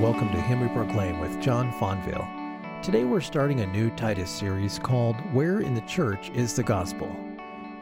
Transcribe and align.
welcome 0.00 0.30
to 0.30 0.40
Him 0.40 0.60
We 0.60 0.68
Proclaim 0.68 1.20
with 1.20 1.42
John 1.42 1.70
Fonville. 1.72 2.82
Today 2.82 3.04
we're 3.04 3.20
starting 3.20 3.60
a 3.60 3.66
new 3.66 3.90
Titus 3.90 4.30
series 4.30 4.78
called 4.78 5.14
Where 5.34 5.60
in 5.60 5.74
the 5.74 5.82
Church 5.82 6.30
is 6.30 6.56
the 6.56 6.62
Gospel? 6.62 7.14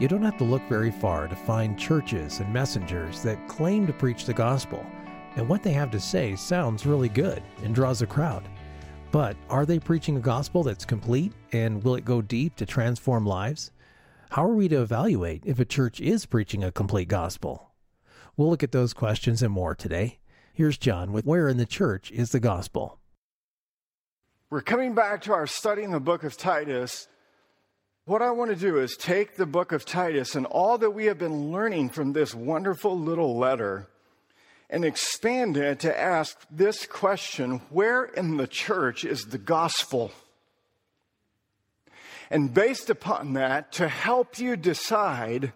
You 0.00 0.08
don't 0.08 0.24
have 0.24 0.36
to 0.38 0.44
look 0.44 0.68
very 0.68 0.90
far 0.90 1.28
to 1.28 1.36
find 1.36 1.78
churches 1.78 2.40
and 2.40 2.52
messengers 2.52 3.22
that 3.22 3.46
claim 3.46 3.86
to 3.86 3.92
preach 3.92 4.24
the 4.24 4.34
gospel, 4.34 4.84
and 5.36 5.48
what 5.48 5.62
they 5.62 5.70
have 5.70 5.92
to 5.92 6.00
say 6.00 6.34
sounds 6.34 6.86
really 6.86 7.08
good 7.08 7.40
and 7.62 7.72
draws 7.72 8.02
a 8.02 8.06
crowd. 8.06 8.48
But 9.12 9.36
are 9.48 9.64
they 9.64 9.78
preaching 9.78 10.16
a 10.16 10.20
gospel 10.20 10.64
that's 10.64 10.84
complete, 10.84 11.32
and 11.52 11.84
will 11.84 11.94
it 11.94 12.04
go 12.04 12.20
deep 12.20 12.56
to 12.56 12.66
transform 12.66 13.26
lives? 13.26 13.70
How 14.30 14.44
are 14.44 14.54
we 14.54 14.66
to 14.70 14.82
evaluate 14.82 15.44
if 15.46 15.60
a 15.60 15.64
church 15.64 16.00
is 16.00 16.26
preaching 16.26 16.64
a 16.64 16.72
complete 16.72 17.06
gospel? 17.06 17.70
We'll 18.36 18.50
look 18.50 18.64
at 18.64 18.72
those 18.72 18.92
questions 18.92 19.40
and 19.40 19.52
more 19.52 19.76
today. 19.76 20.18
Here's 20.58 20.76
John 20.76 21.12
with 21.12 21.24
Where 21.24 21.48
in 21.48 21.56
the 21.56 21.64
Church 21.64 22.10
is 22.10 22.30
the 22.30 22.40
Gospel. 22.40 22.98
We're 24.50 24.60
coming 24.60 24.92
back 24.92 25.22
to 25.22 25.32
our 25.32 25.46
study 25.46 25.84
in 25.84 25.92
the 25.92 26.00
book 26.00 26.24
of 26.24 26.36
Titus. 26.36 27.06
What 28.06 28.22
I 28.22 28.32
want 28.32 28.50
to 28.50 28.56
do 28.56 28.80
is 28.80 28.96
take 28.96 29.36
the 29.36 29.46
book 29.46 29.70
of 29.70 29.84
Titus 29.84 30.34
and 30.34 30.46
all 30.46 30.76
that 30.78 30.90
we 30.90 31.04
have 31.04 31.16
been 31.16 31.52
learning 31.52 31.90
from 31.90 32.12
this 32.12 32.34
wonderful 32.34 32.98
little 32.98 33.38
letter 33.38 33.86
and 34.68 34.84
expand 34.84 35.56
it 35.56 35.78
to 35.78 35.96
ask 35.96 36.36
this 36.50 36.86
question 36.86 37.60
Where 37.70 38.06
in 38.06 38.36
the 38.36 38.48
church 38.48 39.04
is 39.04 39.26
the 39.26 39.38
gospel? 39.38 40.10
And 42.32 42.52
based 42.52 42.90
upon 42.90 43.34
that, 43.34 43.70
to 43.74 43.86
help 43.86 44.40
you 44.40 44.56
decide 44.56 45.52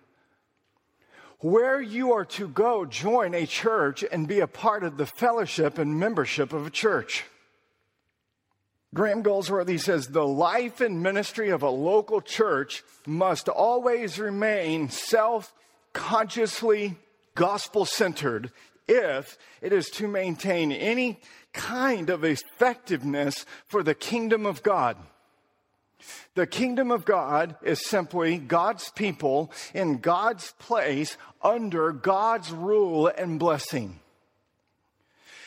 where 1.42 1.80
you 1.80 2.12
are 2.12 2.24
to 2.24 2.48
go 2.48 2.86
join 2.86 3.34
a 3.34 3.46
church 3.46 4.04
and 4.10 4.28
be 4.28 4.40
a 4.40 4.46
part 4.46 4.84
of 4.84 4.96
the 4.96 5.06
fellowship 5.06 5.76
and 5.76 5.98
membership 5.98 6.52
of 6.52 6.66
a 6.66 6.70
church. 6.70 7.24
Graham 8.94 9.22
Goldsworthy 9.22 9.78
says 9.78 10.08
the 10.08 10.26
life 10.26 10.80
and 10.80 11.02
ministry 11.02 11.48
of 11.48 11.62
a 11.62 11.70
local 11.70 12.20
church 12.20 12.84
must 13.06 13.48
always 13.48 14.18
remain 14.18 14.88
self 14.88 15.52
consciously 15.92 16.96
gospel 17.34 17.84
centered 17.86 18.52
if 18.86 19.36
it 19.60 19.72
is 19.72 19.88
to 19.90 20.06
maintain 20.06 20.70
any 20.70 21.20
kind 21.52 22.08
of 22.10 22.24
effectiveness 22.24 23.46
for 23.66 23.82
the 23.82 23.94
kingdom 23.94 24.46
of 24.46 24.62
God. 24.62 24.96
The 26.34 26.46
kingdom 26.46 26.90
of 26.90 27.04
God 27.04 27.56
is 27.62 27.86
simply 27.86 28.38
God's 28.38 28.90
people 28.90 29.52
in 29.74 29.98
God's 29.98 30.52
place 30.58 31.16
under 31.42 31.92
God's 31.92 32.50
rule 32.50 33.08
and 33.08 33.38
blessing. 33.38 34.00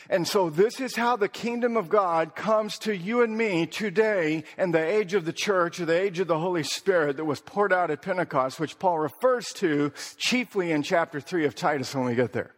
And 0.08 0.26
so, 0.26 0.50
this 0.50 0.80
is 0.80 0.94
how 0.94 1.16
the 1.16 1.28
kingdom 1.28 1.76
of 1.76 1.88
God 1.88 2.36
comes 2.36 2.78
to 2.80 2.96
you 2.96 3.22
and 3.22 3.36
me 3.36 3.66
today 3.66 4.44
in 4.56 4.70
the 4.70 4.84
age 4.84 5.14
of 5.14 5.24
the 5.24 5.32
church, 5.32 5.80
or 5.80 5.84
the 5.84 6.00
age 6.00 6.20
of 6.20 6.28
the 6.28 6.38
Holy 6.38 6.62
Spirit 6.62 7.16
that 7.16 7.24
was 7.24 7.40
poured 7.40 7.72
out 7.72 7.90
at 7.90 8.02
Pentecost, 8.02 8.60
which 8.60 8.78
Paul 8.78 9.00
refers 9.00 9.46
to 9.54 9.92
chiefly 10.16 10.70
in 10.70 10.84
chapter 10.84 11.20
3 11.20 11.46
of 11.46 11.56
Titus 11.56 11.94
when 11.94 12.04
we 12.04 12.14
get 12.14 12.32
there. 12.32 12.55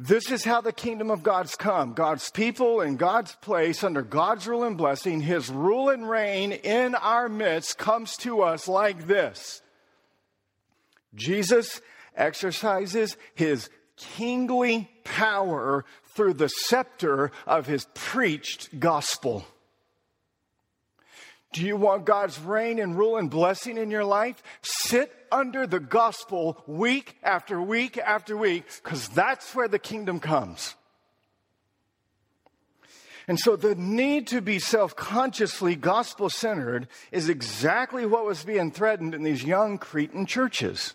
This 0.00 0.30
is 0.30 0.44
how 0.44 0.60
the 0.60 0.72
kingdom 0.72 1.10
of 1.10 1.24
God's 1.24 1.56
come. 1.56 1.92
God's 1.92 2.30
people 2.30 2.80
in 2.80 2.94
God's 2.96 3.34
place 3.34 3.82
under 3.82 4.00
God's 4.00 4.46
rule 4.46 4.62
and 4.62 4.76
blessing, 4.76 5.20
his 5.20 5.50
rule 5.50 5.88
and 5.88 6.08
reign 6.08 6.52
in 6.52 6.94
our 6.94 7.28
midst 7.28 7.78
comes 7.78 8.16
to 8.18 8.42
us 8.42 8.68
like 8.68 9.08
this. 9.08 9.60
Jesus 11.16 11.80
exercises 12.16 13.16
his 13.34 13.70
kingly 13.96 14.88
power 15.02 15.84
through 16.14 16.34
the 16.34 16.48
scepter 16.48 17.32
of 17.44 17.66
his 17.66 17.88
preached 17.94 18.78
gospel. 18.78 19.44
Do 21.52 21.64
you 21.64 21.76
want 21.76 22.04
God's 22.04 22.38
reign 22.38 22.78
and 22.78 22.96
rule 22.96 23.16
and 23.16 23.30
blessing 23.30 23.78
in 23.78 23.90
your 23.90 24.04
life? 24.04 24.42
Sit 24.62 25.12
under 25.32 25.66
the 25.66 25.80
gospel 25.80 26.62
week 26.66 27.16
after 27.22 27.60
week 27.60 27.98
after 27.98 28.36
week, 28.36 28.64
because 28.82 29.08
that's 29.08 29.54
where 29.54 29.68
the 29.68 29.78
kingdom 29.78 30.20
comes. 30.20 30.74
And 33.26 33.38
so 33.38 33.56
the 33.56 33.74
need 33.74 34.26
to 34.28 34.40
be 34.40 34.58
self 34.58 34.96
consciously 34.96 35.76
gospel 35.76 36.30
centered 36.30 36.88
is 37.12 37.28
exactly 37.28 38.06
what 38.06 38.24
was 38.24 38.44
being 38.44 38.70
threatened 38.70 39.14
in 39.14 39.22
these 39.22 39.44
young 39.44 39.78
Cretan 39.78 40.26
churches. 40.26 40.94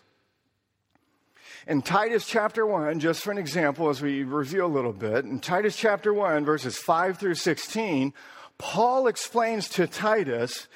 In 1.66 1.80
Titus 1.80 2.26
chapter 2.26 2.66
1, 2.66 3.00
just 3.00 3.22
for 3.22 3.30
an 3.30 3.38
example, 3.38 3.88
as 3.88 4.02
we 4.02 4.22
review 4.22 4.64
a 4.64 4.66
little 4.66 4.92
bit, 4.92 5.24
in 5.24 5.40
Titus 5.40 5.76
chapter 5.76 6.12
1, 6.12 6.44
verses 6.44 6.76
5 6.76 7.18
through 7.18 7.36
16, 7.36 8.12
Paul 8.58 9.06
explains 9.06 9.68
to 9.70 9.86
Titus 9.86 10.68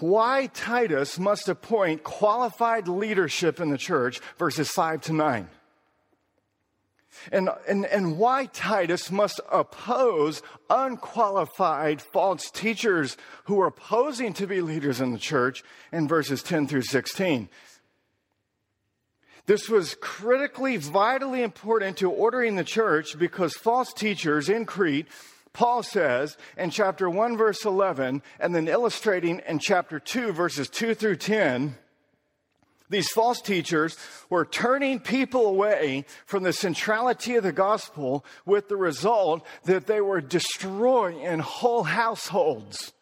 why 0.00 0.46
Titus 0.52 1.18
must 1.18 1.48
appoint 1.48 2.04
qualified 2.04 2.88
leadership 2.88 3.60
in 3.60 3.70
the 3.70 3.78
church, 3.78 4.20
verses 4.38 4.70
5 4.70 5.00
to 5.02 5.12
9. 5.12 5.48
And, 7.32 7.48
and, 7.66 7.86
and 7.86 8.18
why 8.18 8.46
Titus 8.46 9.10
must 9.10 9.40
oppose 9.50 10.42
unqualified 10.68 12.02
false 12.02 12.50
teachers 12.50 13.16
who 13.44 13.60
are 13.60 13.70
posing 13.70 14.34
to 14.34 14.46
be 14.46 14.60
leaders 14.60 15.00
in 15.00 15.12
the 15.12 15.18
church 15.18 15.64
in 15.92 16.08
verses 16.08 16.42
10 16.42 16.68
through 16.68 16.82
16. 16.82 17.48
This 19.46 19.68
was 19.68 19.96
critically, 20.00 20.76
vitally 20.76 21.42
important 21.42 21.98
to 21.98 22.10
ordering 22.10 22.56
the 22.56 22.64
church 22.64 23.18
because 23.18 23.54
false 23.54 23.92
teachers 23.92 24.48
in 24.48 24.66
Crete 24.66 25.06
Paul 25.56 25.82
says 25.82 26.36
in 26.58 26.68
chapter 26.68 27.08
1, 27.08 27.38
verse 27.38 27.64
11, 27.64 28.22
and 28.38 28.54
then 28.54 28.68
illustrating 28.68 29.40
in 29.48 29.58
chapter 29.58 29.98
2, 29.98 30.32
verses 30.32 30.68
2 30.68 30.94
through 30.94 31.16
10, 31.16 31.74
these 32.90 33.08
false 33.08 33.40
teachers 33.40 33.96
were 34.28 34.44
turning 34.44 35.00
people 35.00 35.46
away 35.46 36.04
from 36.26 36.42
the 36.42 36.52
centrality 36.52 37.36
of 37.36 37.42
the 37.42 37.52
gospel 37.52 38.22
with 38.44 38.68
the 38.68 38.76
result 38.76 39.46
that 39.64 39.86
they 39.86 40.02
were 40.02 40.20
destroying 40.20 41.38
whole 41.38 41.84
households. 41.84 42.92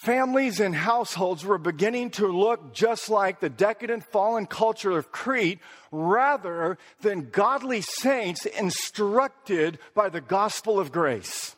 Families 0.00 0.60
and 0.60 0.74
households 0.74 1.44
were 1.44 1.58
beginning 1.58 2.08
to 2.12 2.26
look 2.26 2.72
just 2.72 3.10
like 3.10 3.38
the 3.38 3.50
decadent 3.50 4.02
fallen 4.02 4.46
culture 4.46 4.92
of 4.92 5.12
Crete 5.12 5.58
rather 5.92 6.78
than 7.02 7.28
godly 7.28 7.82
saints 7.82 8.46
instructed 8.46 9.78
by 9.94 10.08
the 10.08 10.22
gospel 10.22 10.80
of 10.80 10.90
grace. 10.90 11.54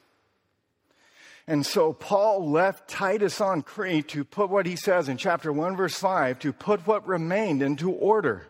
And 1.47 1.65
so 1.65 1.93
Paul 1.93 2.51
left 2.51 2.89
Titus 2.91 3.41
on 3.41 3.63
Crete 3.63 4.09
to 4.09 4.25
put 4.25 4.51
what 4.51 4.67
he 4.67 4.75
says 4.75 5.09
in 5.09 5.19
chapter 5.19 5.53
1, 5.53 5.77
verse 5.77 6.01
5, 6.01 6.41
to 6.41 6.53
put 6.53 6.85
what 6.85 7.07
remained 7.07 7.63
into 7.63 7.93
order. 7.93 8.49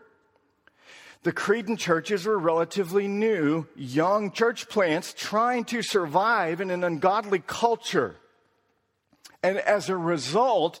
The 1.21 1.33
Cretan 1.33 1.77
churches 1.77 2.25
were 2.25 2.39
relatively 2.39 3.07
new, 3.07 3.67
young 3.75 4.31
church 4.31 4.69
plants 4.69 5.13
trying 5.15 5.65
to 5.65 5.83
survive 5.83 6.61
in 6.61 6.71
an 6.71 6.83
ungodly 6.83 7.43
culture. 7.45 8.15
And 9.43 9.57
as 9.57 9.89
a 9.89 9.97
result, 9.97 10.79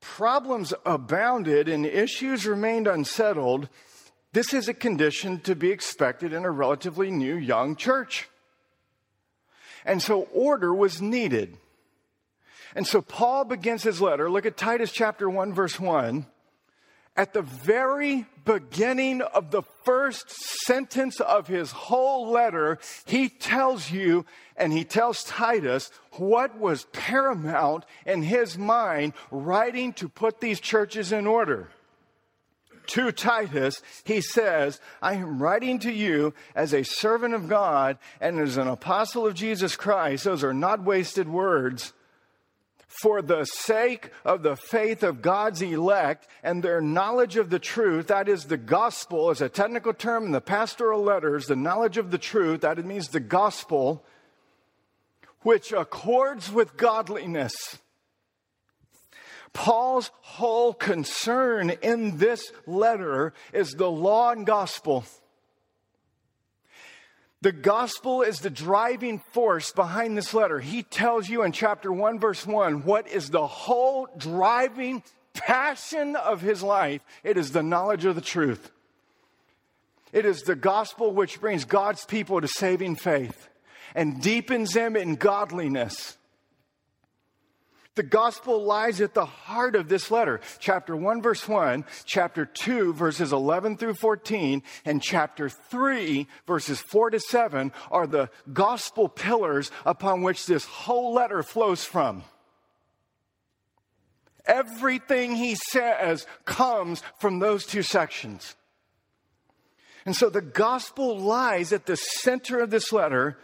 problems 0.00 0.74
abounded 0.84 1.68
and 1.68 1.86
issues 1.86 2.46
remained 2.46 2.86
unsettled. 2.86 3.68
This 4.32 4.52
is 4.52 4.68
a 4.68 4.74
condition 4.74 5.40
to 5.40 5.56
be 5.56 5.70
expected 5.70 6.34
in 6.34 6.44
a 6.44 6.50
relatively 6.50 7.10
new 7.10 7.34
young 7.34 7.74
church. 7.74 8.28
And 9.84 10.02
so 10.02 10.28
order 10.32 10.74
was 10.74 11.00
needed. 11.00 11.56
And 12.74 12.86
so 12.86 13.00
Paul 13.00 13.44
begins 13.44 13.82
his 13.82 14.02
letter. 14.02 14.30
Look 14.30 14.44
at 14.44 14.58
Titus 14.58 14.92
chapter 14.92 15.30
1, 15.30 15.54
verse 15.54 15.80
1 15.80 16.26
at 17.16 17.32
the 17.32 17.42
very 17.42 18.26
beginning 18.44 19.22
of 19.22 19.50
the 19.50 19.62
first 19.84 20.30
sentence 20.30 21.20
of 21.20 21.46
his 21.46 21.72
whole 21.72 22.30
letter, 22.30 22.78
he 23.06 23.28
tells 23.28 23.90
you 23.90 24.24
and 24.56 24.72
he 24.72 24.84
tells 24.84 25.24
Titus 25.24 25.90
what 26.12 26.58
was 26.58 26.86
paramount 26.92 27.84
in 28.04 28.22
his 28.22 28.56
mind 28.56 29.14
writing 29.30 29.92
to 29.94 30.08
put 30.08 30.40
these 30.40 30.60
churches 30.60 31.12
in 31.12 31.26
order. 31.26 31.68
To 32.88 33.10
Titus, 33.10 33.82
he 34.04 34.20
says, 34.20 34.80
I 35.02 35.14
am 35.14 35.42
writing 35.42 35.80
to 35.80 35.90
you 35.90 36.34
as 36.54 36.72
a 36.72 36.84
servant 36.84 37.34
of 37.34 37.48
God 37.48 37.98
and 38.20 38.38
as 38.38 38.56
an 38.56 38.68
apostle 38.68 39.26
of 39.26 39.34
Jesus 39.34 39.74
Christ. 39.74 40.22
Those 40.24 40.44
are 40.44 40.54
not 40.54 40.84
wasted 40.84 41.28
words 41.28 41.92
for 43.00 43.22
the 43.22 43.44
sake 43.44 44.10
of 44.24 44.42
the 44.42 44.56
faith 44.56 45.02
of 45.02 45.22
God's 45.22 45.62
elect 45.62 46.26
and 46.42 46.62
their 46.62 46.80
knowledge 46.80 47.36
of 47.36 47.50
the 47.50 47.58
truth, 47.58 48.08
that 48.08 48.28
is 48.28 48.44
the 48.44 48.56
gospel, 48.56 49.30
is 49.30 49.40
a 49.40 49.48
technical 49.48 49.92
term 49.92 50.26
in 50.26 50.32
the 50.32 50.40
pastoral 50.40 51.02
letters, 51.02 51.46
the 51.46 51.56
knowledge 51.56 51.98
of 51.98 52.10
the 52.10 52.18
truth, 52.18 52.62
that 52.62 52.78
it 52.78 52.86
means 52.86 53.08
the 53.08 53.20
gospel, 53.20 54.04
which 55.40 55.72
accords 55.72 56.50
with 56.50 56.76
godliness. 56.76 57.54
Paul's 59.52 60.10
whole 60.20 60.74
concern 60.74 61.70
in 61.70 62.18
this 62.18 62.52
letter 62.66 63.32
is 63.52 63.72
the 63.72 63.90
law 63.90 64.32
and 64.32 64.44
gospel. 64.44 65.04
The 67.42 67.52
gospel 67.52 68.22
is 68.22 68.40
the 68.40 68.50
driving 68.50 69.18
force 69.32 69.70
behind 69.72 70.16
this 70.16 70.32
letter. 70.32 70.58
He 70.58 70.82
tells 70.82 71.28
you 71.28 71.42
in 71.42 71.52
chapter 71.52 71.92
1, 71.92 72.18
verse 72.18 72.46
1, 72.46 72.84
what 72.84 73.06
is 73.08 73.30
the 73.30 73.46
whole 73.46 74.08
driving 74.16 75.02
passion 75.36 76.16
of 76.16 76.40
his 76.40 76.62
life. 76.62 77.02
It 77.22 77.36
is 77.36 77.52
the 77.52 77.62
knowledge 77.62 78.04
of 78.04 78.14
the 78.14 78.20
truth. 78.20 78.70
It 80.12 80.24
is 80.24 80.42
the 80.42 80.56
gospel 80.56 81.12
which 81.12 81.40
brings 81.40 81.64
God's 81.64 82.04
people 82.04 82.40
to 82.40 82.48
saving 82.48 82.96
faith 82.96 83.48
and 83.94 84.20
deepens 84.20 84.72
them 84.72 84.96
in 84.96 85.16
godliness. 85.16 86.16
The 87.96 88.02
gospel 88.02 88.62
lies 88.62 89.00
at 89.00 89.14
the 89.14 89.24
heart 89.24 89.74
of 89.74 89.88
this 89.88 90.10
letter. 90.10 90.40
Chapter 90.58 90.94
1, 90.94 91.22
verse 91.22 91.48
1, 91.48 91.86
chapter 92.04 92.44
2, 92.44 92.92
verses 92.92 93.32
11 93.32 93.78
through 93.78 93.94
14, 93.94 94.62
and 94.84 95.02
chapter 95.02 95.48
3, 95.48 96.28
verses 96.46 96.78
4 96.78 97.10
to 97.10 97.20
7 97.20 97.72
are 97.90 98.06
the 98.06 98.28
gospel 98.52 99.08
pillars 99.08 99.70
upon 99.86 100.20
which 100.20 100.44
this 100.44 100.66
whole 100.66 101.14
letter 101.14 101.42
flows 101.42 101.84
from. 101.84 102.22
Everything 104.44 105.34
he 105.34 105.54
says 105.54 106.26
comes 106.44 107.02
from 107.18 107.38
those 107.38 107.64
two 107.64 107.82
sections. 107.82 108.56
And 110.04 110.14
so 110.14 110.28
the 110.28 110.42
gospel 110.42 111.18
lies 111.18 111.72
at 111.72 111.86
the 111.86 111.96
center 111.96 112.58
of 112.58 112.68
this 112.68 112.92
letter 112.92 113.38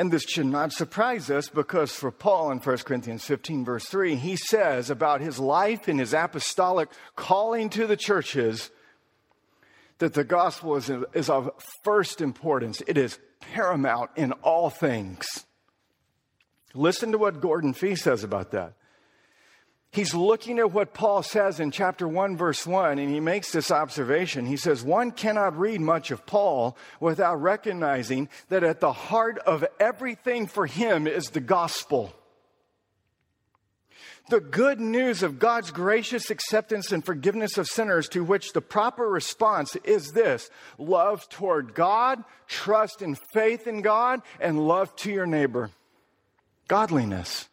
and 0.00 0.10
this 0.10 0.22
should 0.22 0.46
not 0.46 0.72
surprise 0.72 1.30
us 1.30 1.50
because 1.50 1.92
for 1.92 2.10
Paul 2.10 2.52
in 2.52 2.58
1 2.58 2.78
Corinthians 2.78 3.22
15, 3.22 3.66
verse 3.66 3.84
3, 3.84 4.14
he 4.14 4.34
says 4.34 4.88
about 4.88 5.20
his 5.20 5.38
life 5.38 5.88
and 5.88 6.00
his 6.00 6.14
apostolic 6.14 6.88
calling 7.16 7.68
to 7.68 7.86
the 7.86 7.98
churches 7.98 8.70
that 9.98 10.14
the 10.14 10.24
gospel 10.24 10.76
is, 10.76 10.90
is 11.12 11.28
of 11.28 11.50
first 11.84 12.22
importance. 12.22 12.82
It 12.86 12.96
is 12.96 13.18
paramount 13.40 14.12
in 14.16 14.32
all 14.40 14.70
things. 14.70 15.26
Listen 16.72 17.12
to 17.12 17.18
what 17.18 17.42
Gordon 17.42 17.74
Fee 17.74 17.94
says 17.94 18.24
about 18.24 18.52
that. 18.52 18.72
He's 19.92 20.14
looking 20.14 20.60
at 20.60 20.70
what 20.70 20.94
Paul 20.94 21.24
says 21.24 21.58
in 21.58 21.72
chapter 21.72 22.06
1, 22.06 22.36
verse 22.36 22.64
1, 22.64 23.00
and 23.00 23.12
he 23.12 23.18
makes 23.18 23.50
this 23.50 23.72
observation. 23.72 24.46
He 24.46 24.56
says, 24.56 24.84
One 24.84 25.10
cannot 25.10 25.58
read 25.58 25.80
much 25.80 26.12
of 26.12 26.26
Paul 26.26 26.76
without 27.00 27.42
recognizing 27.42 28.28
that 28.50 28.62
at 28.62 28.78
the 28.78 28.92
heart 28.92 29.38
of 29.38 29.64
everything 29.80 30.46
for 30.46 30.66
him 30.66 31.08
is 31.08 31.30
the 31.30 31.40
gospel. 31.40 32.14
The 34.28 34.38
good 34.38 34.78
news 34.78 35.24
of 35.24 35.40
God's 35.40 35.72
gracious 35.72 36.30
acceptance 36.30 36.92
and 36.92 37.04
forgiveness 37.04 37.58
of 37.58 37.66
sinners, 37.66 38.08
to 38.10 38.22
which 38.22 38.52
the 38.52 38.60
proper 38.60 39.08
response 39.08 39.74
is 39.82 40.12
this 40.12 40.50
love 40.78 41.28
toward 41.28 41.74
God, 41.74 42.22
trust 42.46 43.02
and 43.02 43.18
faith 43.18 43.66
in 43.66 43.82
God, 43.82 44.22
and 44.38 44.68
love 44.68 44.94
to 44.96 45.10
your 45.10 45.26
neighbor. 45.26 45.70
Godliness. 46.68 47.49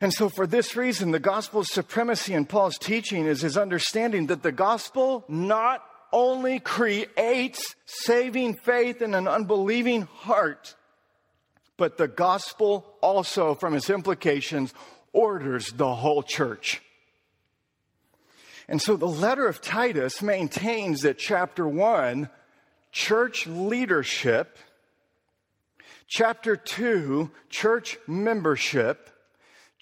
And 0.00 0.12
so, 0.12 0.28
for 0.28 0.46
this 0.46 0.76
reason, 0.76 1.10
the 1.10 1.18
gospel's 1.18 1.72
supremacy 1.72 2.34
in 2.34 2.44
Paul's 2.44 2.78
teaching 2.78 3.26
is 3.26 3.40
his 3.40 3.56
understanding 3.56 4.26
that 4.26 4.42
the 4.42 4.52
gospel 4.52 5.24
not 5.28 5.82
only 6.12 6.60
creates 6.60 7.74
saving 7.86 8.54
faith 8.54 9.02
in 9.02 9.14
an 9.14 9.26
unbelieving 9.26 10.02
heart, 10.02 10.74
but 11.76 11.96
the 11.96 12.08
gospel 12.08 12.86
also, 13.00 13.54
from 13.54 13.74
its 13.74 13.90
implications, 13.90 14.72
orders 15.12 15.72
the 15.72 15.94
whole 15.94 16.22
church. 16.22 16.82
And 18.68 18.82
so 18.82 18.96
the 18.96 19.06
letter 19.06 19.46
of 19.46 19.60
Titus 19.60 20.22
maintains 20.22 21.02
that 21.02 21.18
chapter 21.18 21.66
one, 21.66 22.28
church 22.90 23.46
leadership, 23.46 24.58
chapter 26.08 26.56
two, 26.56 27.30
church 27.48 27.98
membership, 28.06 29.10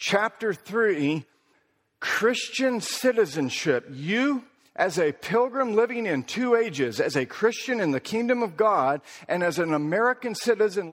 chapter 0.04 0.52
3, 0.52 1.24
Christian 1.98 2.82
citizenship. 2.82 3.86
You, 3.90 4.44
as 4.76 4.98
a 4.98 5.12
pilgrim 5.12 5.74
living 5.74 6.04
in 6.04 6.24
two 6.24 6.54
ages, 6.56 7.00
as 7.00 7.16
a 7.16 7.24
Christian 7.24 7.80
in 7.80 7.90
the 7.90 8.00
kingdom 8.00 8.42
of 8.42 8.54
God, 8.54 9.00
and 9.28 9.42
as 9.42 9.58
an 9.58 9.72
American 9.72 10.34
citizen, 10.34 10.92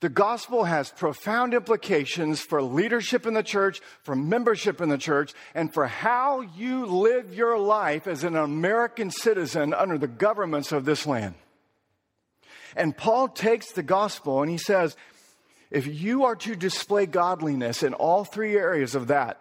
the 0.00 0.10
gospel 0.10 0.64
has 0.64 0.90
profound 0.90 1.54
implications 1.54 2.42
for 2.42 2.62
leadership 2.62 3.24
in 3.26 3.32
the 3.32 3.42
church, 3.42 3.80
for 4.02 4.14
membership 4.14 4.82
in 4.82 4.90
the 4.90 4.98
church, 4.98 5.32
and 5.54 5.72
for 5.72 5.86
how 5.86 6.42
you 6.42 6.84
live 6.84 7.32
your 7.32 7.58
life 7.58 8.06
as 8.06 8.24
an 8.24 8.36
American 8.36 9.10
citizen 9.10 9.72
under 9.72 9.96
the 9.96 10.06
governments 10.06 10.70
of 10.70 10.84
this 10.84 11.06
land. 11.06 11.34
And 12.76 12.96
Paul 12.96 13.28
takes 13.28 13.72
the 13.72 13.82
gospel 13.82 14.42
and 14.42 14.50
he 14.50 14.58
says, 14.58 14.96
if 15.70 15.86
you 15.86 16.24
are 16.24 16.36
to 16.36 16.56
display 16.56 17.06
godliness 17.06 17.82
in 17.82 17.94
all 17.94 18.24
three 18.24 18.56
areas 18.56 18.94
of 18.94 19.06
that, 19.08 19.40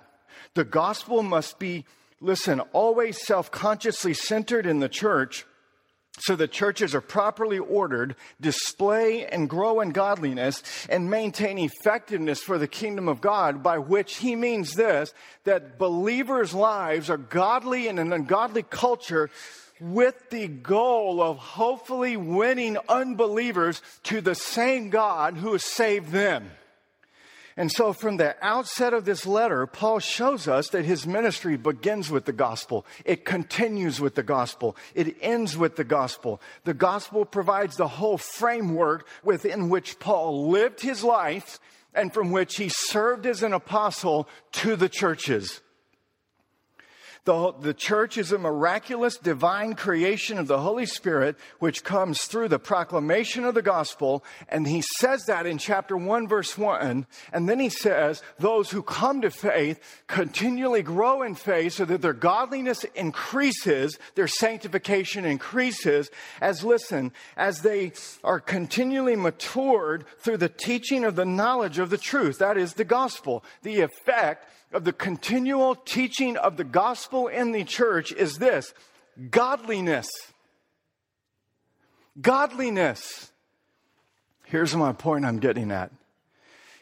the 0.54 0.64
gospel 0.64 1.24
must 1.24 1.60
be, 1.60 1.86
listen, 2.22 2.60
always 2.74 3.26
self 3.26 3.52
consciously 3.52 4.14
centered 4.14 4.66
in 4.66 4.80
the 4.80 4.90
church 4.90 5.46
so 6.20 6.36
that 6.36 6.52
churches 6.52 6.94
are 6.94 7.02
properly 7.02 7.60
ordered, 7.60 8.16
display 8.42 9.26
and 9.26 9.50
grow 9.50 9.80
in 9.80 9.92
godliness, 9.92 10.62
and 10.90 11.10
maintain 11.10 11.58
effectiveness 11.58 12.42
for 12.42 12.58
the 12.58 12.68
kingdom 12.68 13.08
of 13.08 13.22
God, 13.22 13.64
by 13.64 13.78
which 13.78 14.18
he 14.18 14.36
means 14.36 14.74
this 14.74 15.14
that 15.46 15.80
believers' 15.80 16.54
lives 16.54 17.10
are 17.10 17.18
godly 17.18 17.88
in 17.88 18.00
an 18.00 18.12
ungodly 18.12 18.64
culture 18.64 19.30
with 19.80 20.30
the 20.30 20.48
goal 20.48 21.22
of 21.22 21.38
hopefully 21.38 22.18
winning 22.18 22.78
unbelievers 22.88 23.82
to 24.04 24.22
the 24.22 24.36
same 24.36 24.90
God 24.90 25.38
who 25.38 25.54
has 25.54 25.64
saved 25.64 26.12
them. 26.12 26.52
And 27.60 27.70
so, 27.70 27.92
from 27.92 28.16
the 28.16 28.38
outset 28.42 28.94
of 28.94 29.04
this 29.04 29.26
letter, 29.26 29.68
Paul 29.68 30.00
shows 30.00 30.48
us 30.48 30.70
that 30.70 30.86
his 30.86 31.06
ministry 31.06 31.58
begins 31.58 32.10
with 32.10 32.24
the 32.24 32.32
gospel. 32.32 32.86
It 33.04 33.26
continues 33.26 34.00
with 34.00 34.16
the 34.16 34.24
gospel. 34.24 34.78
It 34.96 35.18
ends 35.20 35.58
with 35.58 35.76
the 35.76 35.84
gospel. 35.84 36.40
The 36.64 36.74
gospel 36.74 37.26
provides 37.26 37.76
the 37.76 37.90
whole 37.90 38.18
framework 38.18 39.06
within 39.26 39.68
which 39.68 40.00
Paul 40.00 40.50
lived 40.50 40.80
his 40.80 41.04
life 41.04 41.60
and 41.94 42.14
from 42.14 42.32
which 42.32 42.56
he 42.56 42.70
served 42.70 43.26
as 43.26 43.44
an 43.44 43.52
apostle 43.52 44.30
to 44.54 44.78
the 44.78 44.88
churches. 44.88 45.60
The, 47.30 47.54
the 47.62 47.74
church 47.76 48.18
is 48.18 48.32
a 48.32 48.40
miraculous 48.40 49.16
divine 49.16 49.76
creation 49.76 50.40
of 50.40 50.48
the 50.48 50.62
Holy 50.62 50.88
Spirit, 50.88 51.36
which 51.60 51.84
comes 51.84 52.24
through 52.24 52.48
the 52.48 52.58
proclamation 52.58 53.46
of 53.46 53.54
the 53.54 53.62
gospel. 53.62 54.24
And 54.48 54.68
he 54.68 54.82
says 54.98 55.26
that 55.26 55.46
in 55.46 55.60
chapter 55.60 55.96
1, 55.96 56.28
verse 56.28 56.58
1. 56.58 57.06
And 57.32 57.48
then 57.48 57.60
he 57.60 57.70
says, 57.70 58.24
those 58.40 58.72
who 58.72 58.82
come 58.82 59.22
to 59.22 59.30
faith 59.30 59.80
continually 60.08 60.82
grow 60.82 61.22
in 61.22 61.36
faith 61.36 61.74
so 61.74 61.86
that 61.86 62.02
their 62.02 62.14
godliness 62.14 62.84
increases, 62.96 64.00
their 64.16 64.28
sanctification 64.28 65.24
increases, 65.24 66.10
as 66.42 66.64
listen, 66.64 67.12
as 67.38 67.62
they 67.62 67.92
are 68.24 68.40
continually 68.40 69.16
matured 69.16 70.04
through 70.18 70.38
the 70.38 70.50
teaching 70.50 71.06
of 71.06 71.16
the 71.16 71.26
knowledge 71.26 71.78
of 71.78 71.92
the 71.92 71.98
truth. 72.00 72.40
That 72.40 72.58
is 72.58 72.74
the 72.74 72.86
gospel. 72.86 73.44
The 73.62 73.82
effect 73.82 74.48
of 74.72 74.84
the 74.84 74.94
continual 74.94 75.76
teaching 75.76 76.38
of 76.38 76.58
the 76.58 76.64
gospel 76.64 77.28
in 77.28 77.52
the 77.52 77.64
church 77.64 78.12
is 78.12 78.38
this 78.38 78.74
godliness. 79.30 80.10
Godliness. 82.22 83.32
Here's 84.46 84.76
my 84.76 84.94
point 84.94 85.26
I'm 85.26 85.40
getting 85.40 85.72
at. 85.72 85.92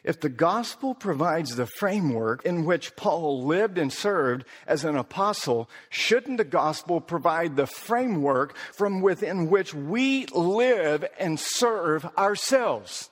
If 0.04 0.20
the 0.20 0.28
gospel 0.28 0.94
provides 0.94 1.56
the 1.56 1.66
framework 1.66 2.44
in 2.46 2.64
which 2.64 2.96
Paul 2.96 3.44
lived 3.44 3.76
and 3.78 3.92
served 3.92 4.44
as 4.66 4.84
an 4.84 4.96
apostle, 4.96 5.68
shouldn't 5.90 6.38
the 6.38 6.44
gospel 6.44 7.00
provide 7.00 7.56
the 7.56 7.66
framework 7.66 8.56
from 8.74 9.02
within 9.02 9.50
which 9.50 9.74
we 9.74 10.26
live 10.26 11.04
and 11.18 11.38
serve 11.38 12.06
ourselves? 12.16 13.10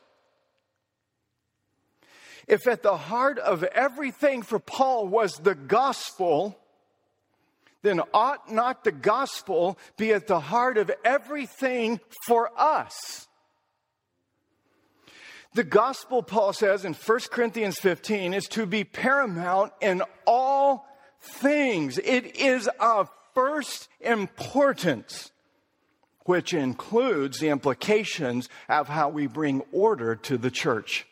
If 2.47 2.67
at 2.69 2.83
the 2.83 2.97
heart 2.97 3.39
of 3.39 3.65
everything 3.65 4.43
for 4.43 4.59
Paul 4.59 5.09
was 5.09 5.35
the 5.35 5.55
gospel, 5.55 6.59
then 7.83 8.01
ought 8.15 8.53
not 8.53 8.85
the 8.85 8.93
gospel 8.93 9.79
be 9.97 10.13
at 10.13 10.27
the 10.27 10.41
heart 10.41 10.79
of 10.79 10.91
everything 11.05 12.01
for 12.25 12.51
us? 12.57 13.27
The 15.55 15.65
gospel, 15.65 16.23
Paul 16.23 16.53
says 16.53 16.85
in 16.85 16.93
1 16.93 17.19
Corinthians 17.31 17.79
15, 17.79 18.35
is 18.35 18.47
to 18.49 18.67
be 18.67 18.85
paramount 18.85 19.73
in 19.81 20.03
all 20.27 20.87
things. 21.19 21.99
It 21.99 22.37
is 22.37 22.69
of 22.79 23.11
first 23.35 23.89
importance, 24.01 25.31
which 26.27 26.53
includes 26.53 27.39
the 27.39 27.49
implications 27.49 28.49
of 28.69 28.89
how 28.89 29.09
we 29.09 29.27
bring 29.27 29.63
order 29.73 30.15
to 30.15 30.37
the 30.37 30.51
church. 30.51 31.07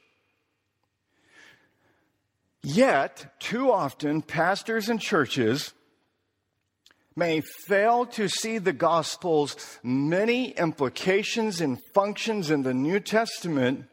Yet, 2.67 3.27
too 3.41 3.71
often, 3.71 4.23
pastors 4.23 4.89
and 4.89 4.99
churches 4.99 5.75
may 7.15 7.43
fail 7.67 8.07
to 8.07 8.27
see 8.27 8.57
the 8.57 8.73
gospel's 8.73 9.79
many 9.83 10.53
implications 10.53 11.61
and 11.61 11.79
functions 11.93 12.51
in 12.51 12.63
the 12.63 12.73
New 12.73 13.01
Testament, 13.01 13.85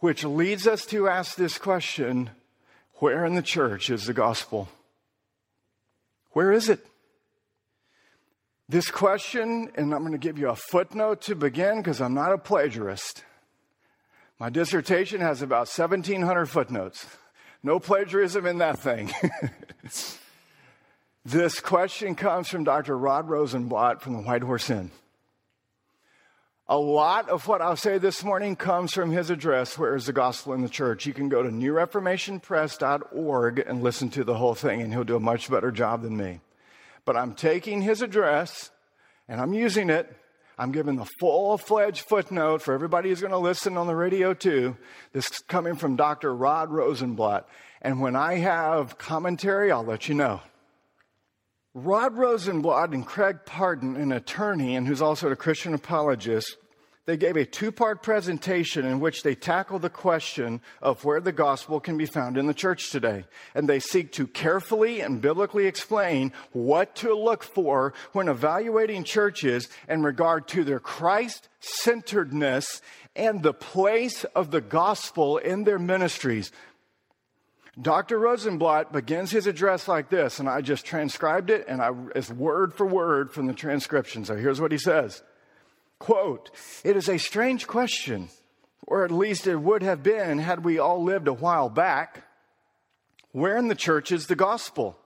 which 0.00 0.22
leads 0.22 0.66
us 0.66 0.84
to 0.86 1.08
ask 1.08 1.36
this 1.36 1.56
question 1.56 2.28
where 2.96 3.24
in 3.24 3.34
the 3.34 3.42
church 3.42 3.88
is 3.88 4.04
the 4.04 4.12
gospel? 4.12 4.68
Where 6.32 6.52
is 6.52 6.68
it? 6.68 6.86
This 8.68 8.90
question, 8.90 9.70
and 9.76 9.94
I'm 9.94 10.00
going 10.00 10.12
to 10.12 10.18
give 10.18 10.38
you 10.38 10.50
a 10.50 10.56
footnote 10.56 11.22
to 11.22 11.34
begin 11.34 11.78
because 11.78 12.02
I'm 12.02 12.14
not 12.14 12.34
a 12.34 12.38
plagiarist. 12.38 13.24
My 14.38 14.50
dissertation 14.50 15.22
has 15.22 15.40
about 15.40 15.68
1,700 15.68 16.44
footnotes. 16.44 17.06
No 17.62 17.80
plagiarism 17.80 18.46
in 18.46 18.58
that 18.58 18.78
thing. 18.78 19.12
this 21.24 21.60
question 21.60 22.14
comes 22.14 22.48
from 22.48 22.64
Dr. 22.64 22.96
Rod 22.96 23.28
Rosenbladt 23.28 24.00
from 24.00 24.14
the 24.14 24.22
White 24.22 24.42
Horse 24.42 24.70
Inn. 24.70 24.90
A 26.68 26.78
lot 26.78 27.28
of 27.28 27.46
what 27.46 27.62
I'll 27.62 27.76
say 27.76 27.98
this 27.98 28.24
morning 28.24 28.56
comes 28.56 28.92
from 28.92 29.12
his 29.12 29.30
address, 29.30 29.78
Where 29.78 29.94
is 29.94 30.06
the 30.06 30.12
Gospel 30.12 30.52
in 30.52 30.62
the 30.62 30.68
Church? 30.68 31.06
You 31.06 31.12
can 31.12 31.28
go 31.28 31.40
to 31.42 31.48
newreformationpress.org 31.48 33.58
and 33.60 33.84
listen 33.84 34.10
to 34.10 34.24
the 34.24 34.34
whole 34.34 34.56
thing, 34.56 34.82
and 34.82 34.92
he'll 34.92 35.04
do 35.04 35.14
a 35.14 35.20
much 35.20 35.48
better 35.48 35.70
job 35.70 36.02
than 36.02 36.16
me. 36.16 36.40
But 37.04 37.16
I'm 37.16 37.34
taking 37.34 37.82
his 37.82 38.02
address 38.02 38.72
and 39.28 39.40
I'm 39.40 39.54
using 39.54 39.90
it. 39.90 40.12
I'm 40.58 40.72
giving 40.72 40.96
the 40.96 41.04
full 41.04 41.58
fledged 41.58 42.00
footnote 42.00 42.62
for 42.62 42.72
everybody 42.72 43.10
who's 43.10 43.20
going 43.20 43.32
to 43.32 43.38
listen 43.38 43.76
on 43.76 43.86
the 43.86 43.94
radio 43.94 44.32
too. 44.32 44.76
This 45.12 45.26
is 45.26 45.38
coming 45.40 45.76
from 45.76 45.96
Dr. 45.96 46.34
Rod 46.34 46.70
Rosenbladt. 46.70 47.44
And 47.82 48.00
when 48.00 48.16
I 48.16 48.36
have 48.36 48.96
commentary, 48.96 49.70
I'll 49.70 49.84
let 49.84 50.08
you 50.08 50.14
know. 50.14 50.40
Rod 51.74 52.14
Rosenbladt 52.14 52.94
and 52.94 53.06
Craig 53.06 53.40
Parton, 53.44 53.96
an 53.96 54.12
attorney 54.12 54.76
and 54.76 54.86
who's 54.86 55.02
also 55.02 55.30
a 55.30 55.36
Christian 55.36 55.74
apologist, 55.74 56.56
they 57.06 57.16
gave 57.16 57.36
a 57.36 57.46
two 57.46 57.70
part 57.70 58.02
presentation 58.02 58.84
in 58.84 58.98
which 58.98 59.22
they 59.22 59.36
tackle 59.36 59.78
the 59.78 59.88
question 59.88 60.60
of 60.82 61.04
where 61.04 61.20
the 61.20 61.32
gospel 61.32 61.78
can 61.78 61.96
be 61.96 62.04
found 62.04 62.36
in 62.36 62.46
the 62.46 62.54
church 62.54 62.90
today. 62.90 63.24
And 63.54 63.68
they 63.68 63.78
seek 63.78 64.12
to 64.12 64.26
carefully 64.26 65.00
and 65.00 65.22
biblically 65.22 65.66
explain 65.66 66.32
what 66.52 66.96
to 66.96 67.14
look 67.14 67.44
for 67.44 67.94
when 68.12 68.28
evaluating 68.28 69.04
churches 69.04 69.68
in 69.88 70.02
regard 70.02 70.48
to 70.48 70.64
their 70.64 70.80
Christ 70.80 71.48
centeredness 71.60 72.82
and 73.14 73.42
the 73.42 73.54
place 73.54 74.24
of 74.34 74.50
the 74.50 74.60
gospel 74.60 75.38
in 75.38 75.62
their 75.62 75.78
ministries. 75.78 76.50
Dr. 77.80 78.18
Rosenbladt 78.18 78.90
begins 78.90 79.30
his 79.30 79.46
address 79.46 79.86
like 79.86 80.08
this, 80.08 80.40
and 80.40 80.48
I 80.48 80.62
just 80.62 80.86
transcribed 80.86 81.50
it, 81.50 81.66
and 81.68 81.82
I, 81.82 81.90
it's 82.14 82.30
word 82.30 82.72
for 82.72 82.86
word 82.86 83.30
from 83.30 83.46
the 83.46 83.52
transcription. 83.52 84.24
So 84.24 84.34
here's 84.34 84.60
what 84.60 84.72
he 84.72 84.78
says. 84.78 85.22
Quote, 85.98 86.50
it 86.84 86.96
is 86.96 87.08
a 87.08 87.18
strange 87.18 87.66
question, 87.66 88.28
or 88.86 89.04
at 89.04 89.10
least 89.10 89.46
it 89.46 89.56
would 89.56 89.82
have 89.82 90.02
been 90.02 90.38
had 90.38 90.64
we 90.64 90.78
all 90.78 91.02
lived 91.02 91.28
a 91.28 91.32
while 91.32 91.68
back. 91.68 92.24
Where 93.32 93.56
in 93.56 93.68
the 93.68 93.74
church 93.74 94.12
is 94.12 94.26
the 94.26 94.36
gospel? 94.36 94.96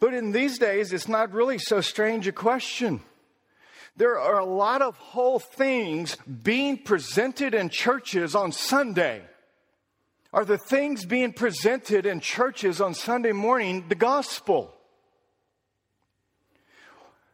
But 0.00 0.14
in 0.14 0.32
these 0.32 0.58
days, 0.58 0.92
it's 0.92 1.08
not 1.08 1.32
really 1.32 1.58
so 1.58 1.80
strange 1.80 2.26
a 2.26 2.32
question. 2.32 3.00
There 3.96 4.18
are 4.18 4.38
a 4.38 4.44
lot 4.44 4.82
of 4.82 4.96
whole 4.96 5.38
things 5.38 6.16
being 6.16 6.78
presented 6.78 7.54
in 7.54 7.68
churches 7.68 8.34
on 8.34 8.50
Sunday. 8.50 9.22
Are 10.32 10.44
the 10.44 10.58
things 10.58 11.04
being 11.04 11.32
presented 11.32 12.06
in 12.06 12.18
churches 12.18 12.80
on 12.80 12.94
Sunday 12.94 13.30
morning 13.30 13.84
the 13.88 13.94
gospel? 13.94 14.74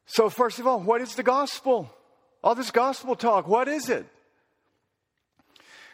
So, 0.04 0.28
first 0.28 0.58
of 0.58 0.66
all, 0.66 0.80
what 0.80 1.00
is 1.00 1.14
the 1.14 1.22
gospel? 1.22 1.90
All 2.42 2.54
this 2.54 2.70
gospel 2.70 3.14
talk, 3.16 3.46
what 3.46 3.68
is 3.68 3.88
it? 3.88 4.06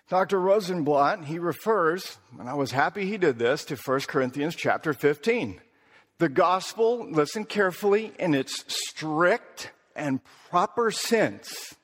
Dr. 0.09 0.39
Rosenbladt, 0.39 1.25
he 1.25 1.41
refers, 1.41 2.19
and 2.39 2.49
I 2.49 2.55
was 2.55 2.71
happy 2.71 3.07
he 3.07 3.19
did 3.19 3.39
this, 3.39 3.65
to 3.65 3.77
1 3.77 4.01
Corinthians 4.03 4.55
chapter 4.55 4.93
15. 4.93 5.61
The 6.19 6.29
gospel, 6.29 7.09
listen 7.11 7.45
carefully, 7.45 8.13
in 8.19 8.33
its 8.33 8.65
strict 8.69 9.73
and 9.97 10.21
proper 10.49 10.93
sense. 10.93 11.75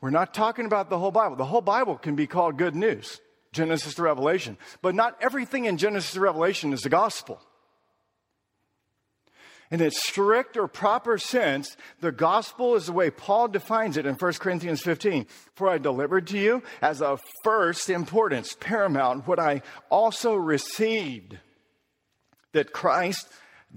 We're 0.00 0.10
not 0.10 0.32
talking 0.32 0.64
about 0.64 0.88
the 0.88 0.98
whole 0.98 1.10
Bible. 1.10 1.36
The 1.36 1.44
whole 1.44 1.60
Bible 1.60 1.96
can 1.96 2.16
be 2.16 2.26
called 2.26 2.56
good 2.56 2.74
news, 2.74 3.20
Genesis 3.52 3.94
to 3.94 4.02
Revelation. 4.02 4.56
But 4.80 4.94
not 4.94 5.18
everything 5.20 5.66
in 5.66 5.76
Genesis 5.76 6.12
to 6.12 6.20
Revelation 6.20 6.72
is 6.72 6.80
the 6.80 6.88
gospel. 6.88 7.40
In 9.70 9.82
its 9.82 10.06
strict 10.08 10.56
or 10.56 10.66
proper 10.66 11.18
sense, 11.18 11.76
the 12.00 12.12
gospel 12.12 12.74
is 12.74 12.86
the 12.86 12.92
way 12.92 13.10
Paul 13.10 13.48
defines 13.48 13.98
it 13.98 14.06
in 14.06 14.14
1 14.14 14.32
Corinthians 14.34 14.80
15. 14.80 15.26
For 15.54 15.68
I 15.68 15.76
delivered 15.78 16.26
to 16.28 16.38
you 16.38 16.62
as 16.80 17.02
of 17.02 17.20
first 17.44 17.90
importance, 17.90 18.56
paramount, 18.58 19.26
what 19.26 19.38
I 19.38 19.62
also 19.90 20.34
received 20.34 21.38
that 22.52 22.72
Christ 22.72 23.28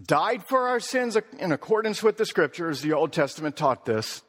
died 0.01 0.43
for 0.45 0.69
our 0.69 0.79
sins 0.79 1.17
in 1.37 1.51
accordance 1.51 2.01
with 2.01 2.15
the 2.15 2.25
scriptures. 2.25 2.81
The 2.81 2.93
Old 2.93 3.11
Testament 3.11 3.57
taught 3.57 3.85
this. 3.85 4.21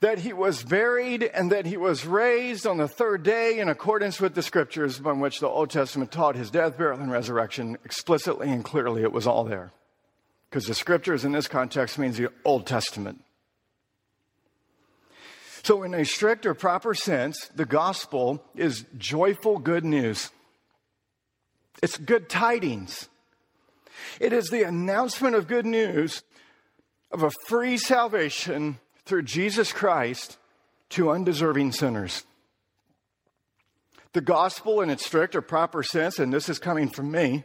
That 0.00 0.20
he 0.20 0.32
was 0.32 0.62
buried 0.62 1.24
and 1.24 1.52
that 1.52 1.66
he 1.66 1.76
was 1.76 2.06
raised 2.06 2.66
on 2.66 2.78
the 2.78 2.88
third 2.88 3.22
day 3.22 3.58
in 3.58 3.68
accordance 3.68 4.20
with 4.20 4.34
the 4.34 4.42
scriptures 4.42 4.98
by 4.98 5.12
which 5.12 5.40
the 5.40 5.48
Old 5.48 5.70
Testament 5.70 6.12
taught 6.12 6.36
his 6.36 6.50
death, 6.50 6.78
burial, 6.78 7.00
and 7.00 7.10
resurrection 7.10 7.76
explicitly 7.84 8.48
and 8.50 8.64
clearly. 8.64 9.02
It 9.02 9.12
was 9.12 9.26
all 9.26 9.44
there 9.44 9.72
because 10.48 10.66
the 10.66 10.74
scriptures 10.74 11.24
in 11.24 11.32
this 11.32 11.48
context 11.48 11.98
means 11.98 12.16
the 12.16 12.30
Old 12.44 12.66
Testament. 12.66 13.22
So, 15.62 15.82
in 15.82 15.92
a 15.92 16.04
strict 16.04 16.46
or 16.46 16.54
proper 16.54 16.94
sense, 16.94 17.50
the 17.54 17.66
gospel 17.66 18.42
is 18.54 18.86
joyful 18.96 19.58
good 19.58 19.84
news. 19.84 20.30
It's 21.82 21.98
good 21.98 22.28
tidings. 22.28 23.08
It 24.20 24.32
is 24.32 24.48
the 24.48 24.62
announcement 24.62 25.34
of 25.34 25.46
good 25.46 25.66
news 25.66 26.22
of 27.10 27.22
a 27.22 27.30
free 27.46 27.76
salvation 27.76 28.78
through 29.04 29.22
Jesus 29.22 29.72
Christ 29.72 30.38
to 30.90 31.10
undeserving 31.10 31.72
sinners. 31.72 32.24
The 34.12 34.20
gospel, 34.20 34.80
in 34.80 34.90
its 34.90 35.04
strict 35.04 35.36
or 35.36 35.42
proper 35.42 35.82
sense, 35.82 36.18
and 36.18 36.32
this 36.32 36.48
is 36.48 36.58
coming 36.58 36.88
from 36.88 37.10
me, 37.10 37.44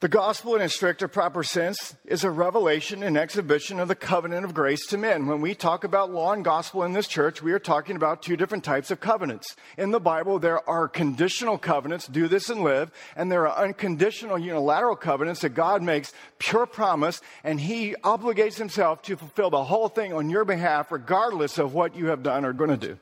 the 0.00 0.08
gospel, 0.08 0.54
in 0.54 0.62
a 0.62 0.68
strict 0.70 1.02
or 1.02 1.08
proper 1.08 1.42
sense, 1.42 1.94
is 2.06 2.24
a 2.24 2.30
revelation 2.30 3.02
and 3.02 3.18
exhibition 3.18 3.78
of 3.78 3.88
the 3.88 3.94
covenant 3.94 4.46
of 4.46 4.54
grace 4.54 4.86
to 4.86 4.96
men. 4.96 5.26
When 5.26 5.42
we 5.42 5.54
talk 5.54 5.84
about 5.84 6.10
law 6.10 6.32
and 6.32 6.42
gospel 6.42 6.84
in 6.84 6.94
this 6.94 7.06
church, 7.06 7.42
we 7.42 7.52
are 7.52 7.58
talking 7.58 7.96
about 7.96 8.22
two 8.22 8.34
different 8.34 8.64
types 8.64 8.90
of 8.90 9.00
covenants. 9.00 9.56
In 9.76 9.90
the 9.90 10.00
Bible, 10.00 10.38
there 10.38 10.66
are 10.66 10.88
conditional 10.88 11.58
covenants, 11.58 12.06
do 12.06 12.28
this 12.28 12.48
and 12.48 12.62
live, 12.62 12.90
and 13.14 13.30
there 13.30 13.46
are 13.46 13.62
unconditional 13.62 14.38
unilateral 14.38 14.96
covenants 14.96 15.42
that 15.42 15.50
God 15.50 15.82
makes 15.82 16.14
pure 16.38 16.64
promise, 16.64 17.20
and 17.44 17.60
He 17.60 17.94
obligates 18.02 18.56
Himself 18.56 19.02
to 19.02 19.18
fulfill 19.18 19.50
the 19.50 19.64
whole 19.64 19.88
thing 19.88 20.14
on 20.14 20.30
your 20.30 20.46
behalf, 20.46 20.90
regardless 20.90 21.58
of 21.58 21.74
what 21.74 21.94
you 21.94 22.06
have 22.06 22.22
done 22.22 22.46
or 22.46 22.54
going 22.54 22.70
to 22.70 22.78
do. 22.78 22.98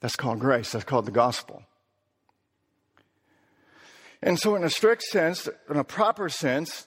That's 0.00 0.16
called 0.16 0.40
grace, 0.40 0.72
that's 0.72 0.84
called 0.84 1.04
the 1.04 1.10
gospel. 1.10 1.62
And 4.24 4.40
so, 4.40 4.56
in 4.56 4.64
a 4.64 4.70
strict 4.70 5.02
sense, 5.02 5.50
in 5.68 5.76
a 5.76 5.84
proper 5.84 6.30
sense, 6.30 6.86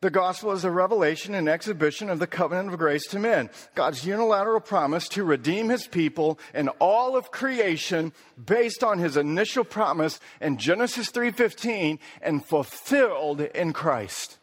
the 0.00 0.08
gospel 0.08 0.52
is 0.52 0.64
a 0.64 0.70
revelation 0.70 1.34
and 1.34 1.46
exhibition 1.46 2.08
of 2.08 2.18
the 2.18 2.26
covenant 2.26 2.72
of 2.72 2.78
grace 2.78 3.06
to 3.08 3.18
men. 3.18 3.50
God's 3.74 4.06
unilateral 4.06 4.60
promise 4.60 5.06
to 5.10 5.22
redeem 5.22 5.68
his 5.68 5.86
people 5.86 6.38
and 6.54 6.70
all 6.80 7.14
of 7.14 7.30
creation 7.30 8.14
based 8.42 8.82
on 8.82 8.98
his 8.98 9.18
initial 9.18 9.64
promise 9.64 10.18
in 10.40 10.56
Genesis 10.56 11.10
3:15 11.10 11.98
and 12.22 12.42
fulfilled 12.42 13.42
in 13.42 13.74
Christ. 13.74 14.38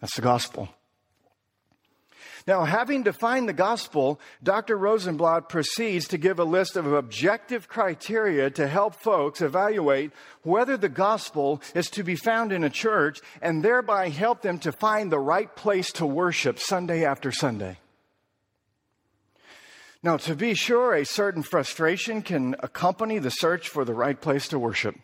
That's 0.00 0.16
the 0.16 0.22
gospel. 0.22 0.68
Now, 2.46 2.64
having 2.64 3.04
defined 3.04 3.48
the 3.48 3.52
gospel, 3.52 4.18
Dr. 4.42 4.76
Rosenbladt 4.76 5.48
proceeds 5.48 6.08
to 6.08 6.18
give 6.18 6.40
a 6.40 6.44
list 6.44 6.76
of 6.76 6.92
objective 6.92 7.68
criteria 7.68 8.50
to 8.50 8.66
help 8.66 8.96
folks 8.96 9.40
evaluate 9.40 10.10
whether 10.42 10.76
the 10.76 10.88
gospel 10.88 11.62
is 11.74 11.88
to 11.90 12.02
be 12.02 12.16
found 12.16 12.52
in 12.52 12.64
a 12.64 12.70
church 12.70 13.20
and 13.40 13.62
thereby 13.62 14.08
help 14.08 14.42
them 14.42 14.58
to 14.60 14.72
find 14.72 15.12
the 15.12 15.20
right 15.20 15.54
place 15.54 15.92
to 15.92 16.06
worship 16.06 16.58
Sunday 16.58 17.04
after 17.04 17.30
Sunday. 17.30 17.78
Now, 20.02 20.16
to 20.16 20.34
be 20.34 20.54
sure, 20.54 20.94
a 20.94 21.06
certain 21.06 21.44
frustration 21.44 22.22
can 22.22 22.56
accompany 22.58 23.20
the 23.20 23.30
search 23.30 23.68
for 23.68 23.84
the 23.84 23.94
right 23.94 24.20
place 24.20 24.48
to 24.48 24.58
worship. 24.58 24.96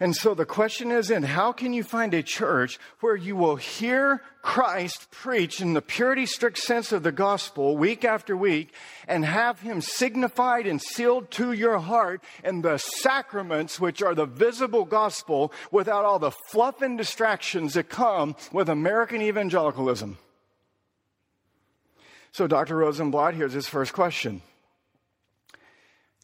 And 0.00 0.14
so 0.14 0.34
the 0.34 0.44
question 0.44 0.90
is 0.90 1.10
in 1.10 1.22
how 1.22 1.52
can 1.52 1.72
you 1.72 1.84
find 1.84 2.12
a 2.14 2.22
church 2.22 2.78
where 3.00 3.14
you 3.14 3.36
will 3.36 3.56
hear 3.56 4.22
Christ 4.42 5.10
preach 5.10 5.60
in 5.60 5.72
the 5.72 5.80
purity 5.80 6.26
strict 6.26 6.58
sense 6.58 6.92
of 6.92 7.02
the 7.02 7.12
gospel 7.12 7.76
week 7.76 8.04
after 8.04 8.36
week 8.36 8.74
and 9.06 9.24
have 9.24 9.60
him 9.60 9.80
signified 9.80 10.66
and 10.66 10.82
sealed 10.82 11.30
to 11.32 11.52
your 11.52 11.78
heart 11.78 12.22
in 12.42 12.62
the 12.62 12.78
sacraments 12.78 13.80
which 13.80 14.02
are 14.02 14.14
the 14.14 14.26
visible 14.26 14.84
gospel 14.84 15.52
without 15.70 16.04
all 16.04 16.18
the 16.18 16.32
fluff 16.50 16.82
and 16.82 16.98
distractions 16.98 17.74
that 17.74 17.88
come 17.88 18.36
with 18.52 18.68
American 18.68 19.22
evangelicalism? 19.22 20.18
So 22.32 22.48
Dr. 22.48 22.76
Rosenbladt, 22.76 23.34
here's 23.34 23.52
his 23.52 23.68
first 23.68 23.92
question. 23.92 24.42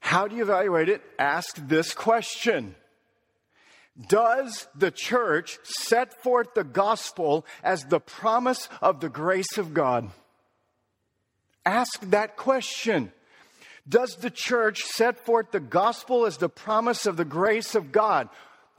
How 0.00 0.26
do 0.26 0.34
you 0.34 0.42
evaluate 0.42 0.88
it? 0.88 1.02
Ask 1.18 1.56
this 1.68 1.94
question. 1.94 2.74
Does 4.09 4.68
the 4.75 4.90
church 4.90 5.59
set 5.62 6.23
forth 6.23 6.54
the 6.54 6.64
gospel 6.64 7.44
as 7.62 7.85
the 7.85 8.00
promise 8.00 8.68
of 8.80 9.00
the 9.00 9.09
grace 9.09 9.59
of 9.59 9.75
God? 9.75 10.11
Ask 11.66 12.00
that 12.11 12.37
question. 12.37 13.12
Does 13.88 14.16
the 14.16 14.30
church 14.30 14.82
set 14.82 15.18
forth 15.18 15.50
the 15.50 15.61
gospel 15.61 16.26
as 16.26 16.37
the 16.37 16.49
promise 16.49 17.06
of 17.06 17.16
the 17.16 17.25
grace 17.25 17.75
of 17.75 17.92
God? 17.92 18.28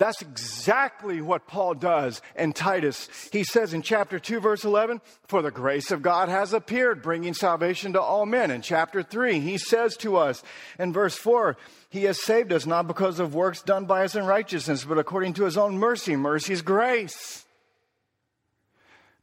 That's 0.01 0.23
exactly 0.23 1.21
what 1.21 1.45
Paul 1.45 1.75
does 1.75 2.23
in 2.35 2.53
Titus. 2.53 3.07
He 3.31 3.43
says 3.43 3.71
in 3.71 3.83
chapter 3.83 4.17
2, 4.17 4.39
verse 4.39 4.63
11, 4.63 4.99
For 5.27 5.43
the 5.43 5.51
grace 5.51 5.91
of 5.91 6.01
God 6.01 6.27
has 6.27 6.53
appeared, 6.53 7.03
bringing 7.03 7.35
salvation 7.35 7.93
to 7.93 8.01
all 8.01 8.25
men. 8.25 8.49
In 8.49 8.63
chapter 8.63 9.03
3, 9.03 9.39
he 9.39 9.59
says 9.59 9.95
to 9.97 10.17
us 10.17 10.41
in 10.79 10.91
verse 10.91 11.13
4, 11.13 11.55
He 11.91 12.05
has 12.05 12.19
saved 12.19 12.51
us 12.51 12.65
not 12.65 12.87
because 12.87 13.19
of 13.19 13.35
works 13.35 13.61
done 13.61 13.85
by 13.85 14.03
us 14.03 14.15
in 14.15 14.25
righteousness, 14.25 14.85
but 14.85 14.97
according 14.97 15.33
to 15.33 15.45
His 15.45 15.55
own 15.55 15.77
mercy. 15.77 16.15
Mercy's 16.15 16.63
grace. 16.63 17.45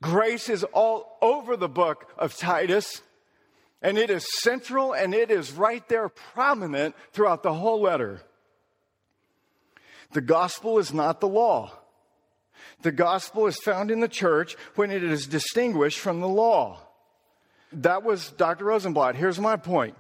Grace 0.01 0.49
is 0.49 0.63
all 0.63 1.19
over 1.21 1.57
the 1.57 1.69
book 1.69 2.09
of 2.17 2.37
Titus, 2.37 3.03
and 3.83 3.99
it 3.99 4.11
is 4.11 4.25
central 4.43 4.93
and 4.93 5.13
it 5.13 5.33
is 5.33 5.51
right 5.51 5.89
there 5.89 6.09
prominent 6.09 6.95
throughout 7.13 7.43
the 7.43 7.55
whole 7.55 7.81
letter. 7.81 8.23
The 10.13 10.21
gospel 10.21 10.79
is 10.79 10.93
not 10.93 11.21
the 11.21 11.29
law. 11.29 11.73
The 12.83 12.93
gospel 12.93 13.47
is 13.47 13.59
found 13.59 13.91
in 13.91 14.01
the 14.01 14.09
church 14.09 14.57
when 14.75 14.91
it 14.91 15.03
is 15.03 15.27
distinguished 15.27 15.99
from 15.99 16.21
the 16.21 16.29
law. 16.29 16.81
That 17.73 18.03
was 18.03 18.31
Dr. 18.31 18.65
Rosenbladt. 18.65 19.15
Here's 19.15 19.39
my 19.39 19.57
point. 19.57 19.97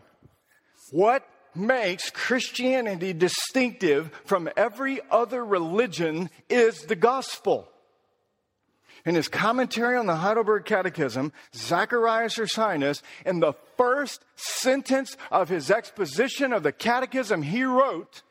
What 0.90 1.28
makes 1.54 2.10
Christianity 2.10 3.12
distinctive 3.12 4.10
from 4.24 4.48
every 4.56 5.00
other 5.10 5.44
religion 5.44 6.30
is 6.48 6.82
the 6.82 6.96
gospel. 6.96 7.68
In 9.04 9.14
his 9.14 9.28
commentary 9.28 9.96
on 9.96 10.06
the 10.06 10.16
Heidelberg 10.16 10.64
Catechism, 10.64 11.32
Zacharias 11.54 12.36
Ursinus, 12.36 13.02
in 13.24 13.40
the 13.40 13.54
first 13.76 14.24
sentence 14.36 15.16
of 15.30 15.48
his 15.48 15.70
exposition 15.70 16.52
of 16.52 16.62
the 16.62 16.72
Catechism, 16.72 17.42
he 17.42 17.64
wrote, 17.64 18.22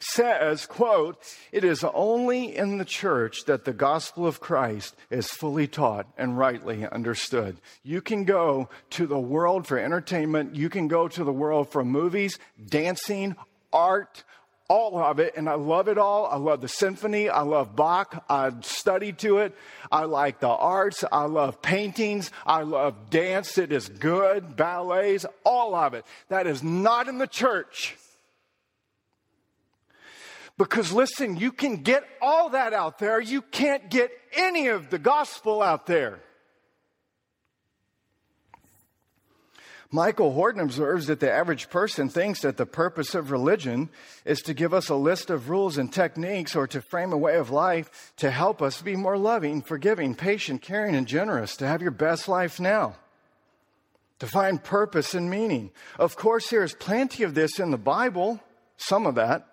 says, 0.00 0.66
quote, 0.66 1.18
it 1.50 1.64
is 1.64 1.84
only 1.84 2.56
in 2.56 2.78
the 2.78 2.84
church 2.84 3.44
that 3.46 3.64
the 3.64 3.72
gospel 3.72 4.26
of 4.26 4.40
Christ 4.40 4.94
is 5.10 5.28
fully 5.28 5.66
taught 5.66 6.06
and 6.16 6.38
rightly 6.38 6.86
understood. 6.86 7.60
You 7.82 8.00
can 8.00 8.24
go 8.24 8.68
to 8.90 9.06
the 9.06 9.18
world 9.18 9.66
for 9.66 9.78
entertainment. 9.78 10.54
You 10.54 10.68
can 10.68 10.88
go 10.88 11.08
to 11.08 11.24
the 11.24 11.32
world 11.32 11.70
for 11.70 11.84
movies, 11.84 12.38
dancing, 12.68 13.36
art, 13.72 14.22
all 14.68 14.98
of 14.98 15.18
it, 15.18 15.34
and 15.34 15.48
I 15.48 15.54
love 15.54 15.88
it 15.88 15.96
all. 15.96 16.26
I 16.26 16.36
love 16.36 16.60
the 16.60 16.68
symphony. 16.68 17.30
I 17.30 17.40
love 17.40 17.74
Bach. 17.74 18.24
I 18.28 18.52
studied 18.60 19.18
to 19.20 19.38
it. 19.38 19.56
I 19.90 20.04
like 20.04 20.40
the 20.40 20.48
arts. 20.48 21.04
I 21.10 21.24
love 21.24 21.62
paintings. 21.62 22.30
I 22.46 22.62
love 22.62 23.08
dance. 23.08 23.56
It 23.56 23.72
is 23.72 23.88
good. 23.88 24.56
Ballets, 24.56 25.24
all 25.42 25.74
of 25.74 25.94
it. 25.94 26.04
That 26.28 26.46
is 26.46 26.62
not 26.62 27.08
in 27.08 27.16
the 27.16 27.26
church. 27.26 27.96
Because 30.58 30.92
listen, 30.92 31.36
you 31.36 31.52
can 31.52 31.76
get 31.76 32.04
all 32.20 32.50
that 32.50 32.72
out 32.74 32.98
there. 32.98 33.20
You 33.20 33.42
can't 33.42 33.88
get 33.88 34.10
any 34.32 34.66
of 34.66 34.90
the 34.90 34.98
gospel 34.98 35.62
out 35.62 35.86
there. 35.86 36.20
Michael 39.90 40.34
Horton 40.34 40.60
observes 40.60 41.06
that 41.06 41.20
the 41.20 41.32
average 41.32 41.70
person 41.70 42.10
thinks 42.10 42.42
that 42.42 42.58
the 42.58 42.66
purpose 42.66 43.14
of 43.14 43.30
religion 43.30 43.88
is 44.26 44.40
to 44.40 44.52
give 44.52 44.74
us 44.74 44.90
a 44.90 44.94
list 44.94 45.30
of 45.30 45.48
rules 45.48 45.78
and 45.78 45.90
techniques 45.90 46.54
or 46.54 46.66
to 46.66 46.82
frame 46.82 47.12
a 47.12 47.16
way 47.16 47.36
of 47.36 47.50
life 47.50 48.12
to 48.18 48.30
help 48.30 48.60
us 48.60 48.82
be 48.82 48.96
more 48.96 49.16
loving, 49.16 49.62
forgiving, 49.62 50.14
patient, 50.14 50.60
caring, 50.60 50.94
and 50.94 51.06
generous, 51.06 51.56
to 51.56 51.66
have 51.66 51.80
your 51.80 51.90
best 51.90 52.28
life 52.28 52.60
now, 52.60 52.96
to 54.18 54.26
find 54.26 54.62
purpose 54.62 55.14
and 55.14 55.30
meaning. 55.30 55.70
Of 55.98 56.16
course, 56.16 56.50
there 56.50 56.64
is 56.64 56.74
plenty 56.74 57.22
of 57.22 57.34
this 57.34 57.58
in 57.58 57.70
the 57.70 57.78
Bible, 57.78 58.40
some 58.76 59.06
of 59.06 59.14
that. 59.14 59.47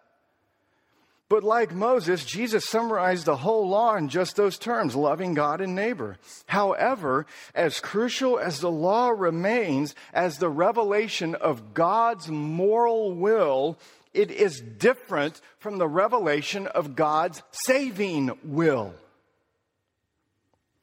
But 1.28 1.44
like 1.44 1.74
Moses, 1.74 2.24
Jesus 2.24 2.66
summarized 2.66 3.26
the 3.26 3.38
whole 3.38 3.68
law 3.68 3.96
in 3.96 4.10
just 4.10 4.36
those 4.36 4.60
terms 4.60 4.96
loving 4.96 5.34
God 5.34 5.60
and 5.60 5.74
neighbor. 5.74 6.18
However, 6.46 7.26
as 7.56 7.80
crucial 7.80 8.38
as 8.38 8.60
the 8.60 8.70
law 8.70 9.10
remains 9.10 9.96
as 10.14 10.38
the 10.38 10.50
revelation 10.50 11.34
of 11.34 11.74
God's 11.74 12.30
moral 12.30 13.12
will, 13.16 13.80
it 14.14 14.30
is 14.30 14.62
different 14.62 15.42
from 15.58 15.80
the 15.80 15.88
revelation 15.88 16.68
of 16.68 16.96
God's 16.96 17.42
saving 17.52 18.38
will. 18.44 18.94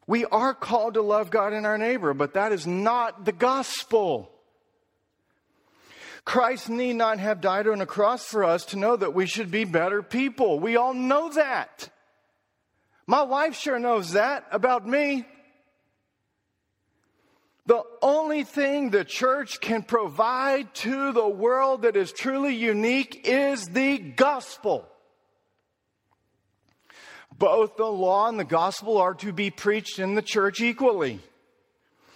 We 0.09 0.24
are 0.24 0.55
called 0.55 0.94
to 0.94 1.02
love 1.02 1.31
God 1.31 1.52
and 1.52 1.64
our 1.64 1.78
neighbor, 1.78 2.14
but 2.14 2.35
that 2.35 2.50
is 2.50 2.66
not 2.66 3.24
the 3.24 3.33
gospel. 3.33 4.28
Christ 6.24 6.68
need 6.68 6.94
not 6.94 7.18
have 7.18 7.40
died 7.40 7.66
on 7.66 7.80
a 7.80 7.87
cross 7.87 8.24
for 8.24 8.44
us 8.44 8.64
to 8.66 8.76
know 8.76 8.96
that 8.96 9.14
we 9.14 9.26
should 9.26 9.50
be 9.50 9.64
better 9.64 10.02
people. 10.02 10.61
We 10.61 10.76
all 10.76 10.94
know 10.94 11.30
that. 11.32 11.88
My 13.06 13.22
wife 13.22 13.56
sure 13.56 13.78
knows 13.78 14.12
that 14.12 14.46
about 14.52 14.87
me. 14.87 15.26
The 17.66 17.82
only 18.00 18.44
thing 18.44 18.90
the 18.90 19.04
church 19.04 19.61
can 19.61 19.82
provide 19.82 20.74
to 20.76 21.12
the 21.12 21.28
world 21.28 21.82
that 21.82 21.96
is 21.96 22.12
truly 22.12 22.54
unique 22.54 23.22
is 23.24 23.66
the 23.66 23.98
gospel. 23.98 24.88
Both 27.37 27.76
the 27.76 27.87
law 27.87 28.28
and 28.28 28.38
the 28.38 28.44
gospel 28.44 28.98
are 28.98 29.14
to 29.14 29.32
be 29.32 29.50
preached 29.50 29.98
in 29.98 30.14
the 30.14 30.22
church 30.22 30.61
equally. 30.61 31.20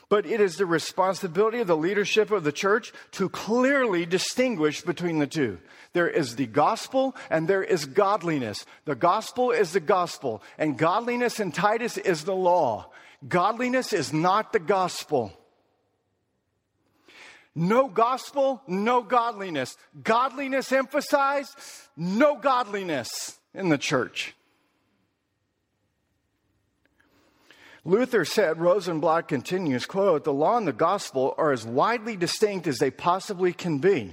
But 0.09 0.25
it 0.25 0.41
is 0.41 0.57
the 0.57 0.67
responsibility 0.67 1.59
of 1.59 1.67
the 1.67 1.77
leadership 1.77 2.31
of 2.31 2.45
the 2.45 2.53
church 2.53 2.93
to 3.13 3.29
clearly 3.29 4.07
distinguish 4.07 4.83
between 4.83 5.19
the 5.19 5.27
two. 5.27 5.59
There 5.95 6.09
is 6.09 6.37
the 6.37 6.47
gospel 6.47 7.17
and 7.29 7.49
there 7.49 7.65
is 7.65 7.87
godliness. 7.87 8.65
The 8.85 8.95
gospel 8.95 9.51
is 9.51 9.73
the 9.73 9.81
gospel, 9.81 10.43
and 10.59 10.79
godliness 10.79 11.41
in 11.41 11.51
Titus 11.51 11.99
is 11.99 12.23
the 12.23 12.37
law. 12.37 12.93
Godliness 13.27 13.93
is 13.93 14.13
not 14.13 14.53
the 14.53 14.61
gospel. 14.61 15.33
No 17.57 17.89
gospel, 17.89 18.63
no 18.69 19.03
godliness. 19.03 19.77
Godliness 20.05 20.71
emphasized, 20.71 21.59
no 21.97 22.37
godliness 22.37 23.41
in 23.55 23.71
the 23.71 23.79
church. 23.79 24.36
Luther 27.87 28.25
said, 28.25 28.59
Rosenbladt 28.59 29.29
continues, 29.29 29.87
quote, 29.87 30.25
the 30.25 30.33
law 30.33 30.57
and 30.57 30.67
the 30.67 30.73
gospel 30.73 31.37
are 31.39 31.53
as 31.53 31.65
widely 31.65 32.17
distinct 32.17 32.67
as 32.67 32.79
they 32.79 32.91
possibly 32.91 33.53
can 33.53 33.79
be, 33.79 34.13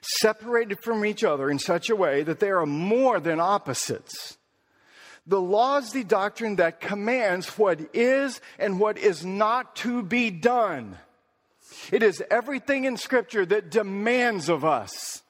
separated 0.00 0.80
from 0.82 1.04
each 1.04 1.22
other 1.22 1.50
in 1.50 1.60
such 1.60 1.88
a 1.88 1.94
way 1.94 2.24
that 2.24 2.40
they 2.40 2.50
are 2.50 2.66
more 2.66 3.20
than 3.20 3.38
opposites. 3.38 4.38
The 5.24 5.40
law 5.40 5.78
is 5.78 5.92
the 5.92 6.02
doctrine 6.02 6.56
that 6.56 6.80
commands 6.80 7.46
what 7.56 7.94
is 7.94 8.40
and 8.58 8.80
what 8.80 8.98
is 8.98 9.24
not 9.24 9.76
to 9.76 10.02
be 10.02 10.32
done. 10.32 10.98
It 11.92 12.02
is 12.02 12.24
everything 12.28 12.86
in 12.86 12.96
Scripture 12.96 13.46
that 13.46 13.70
demands 13.70 14.48
of 14.48 14.64
us. 14.64 15.22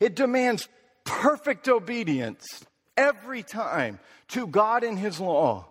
It 0.00 0.16
demands 0.16 0.68
perfect 1.04 1.66
obedience 1.66 2.44
every 2.94 3.42
time 3.42 4.00
to 4.28 4.46
God 4.46 4.84
and 4.84 4.98
His 4.98 5.18
law. 5.18 5.70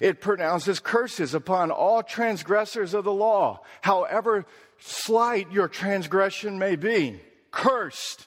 It 0.00 0.20
pronounces 0.20 0.80
curses 0.80 1.34
upon 1.34 1.70
all 1.70 2.02
transgressors 2.02 2.94
of 2.94 3.04
the 3.04 3.12
law, 3.12 3.60
however 3.80 4.44
slight 4.78 5.50
your 5.52 5.68
transgression 5.68 6.58
may 6.58 6.76
be. 6.76 7.20
Cursed. 7.50 8.26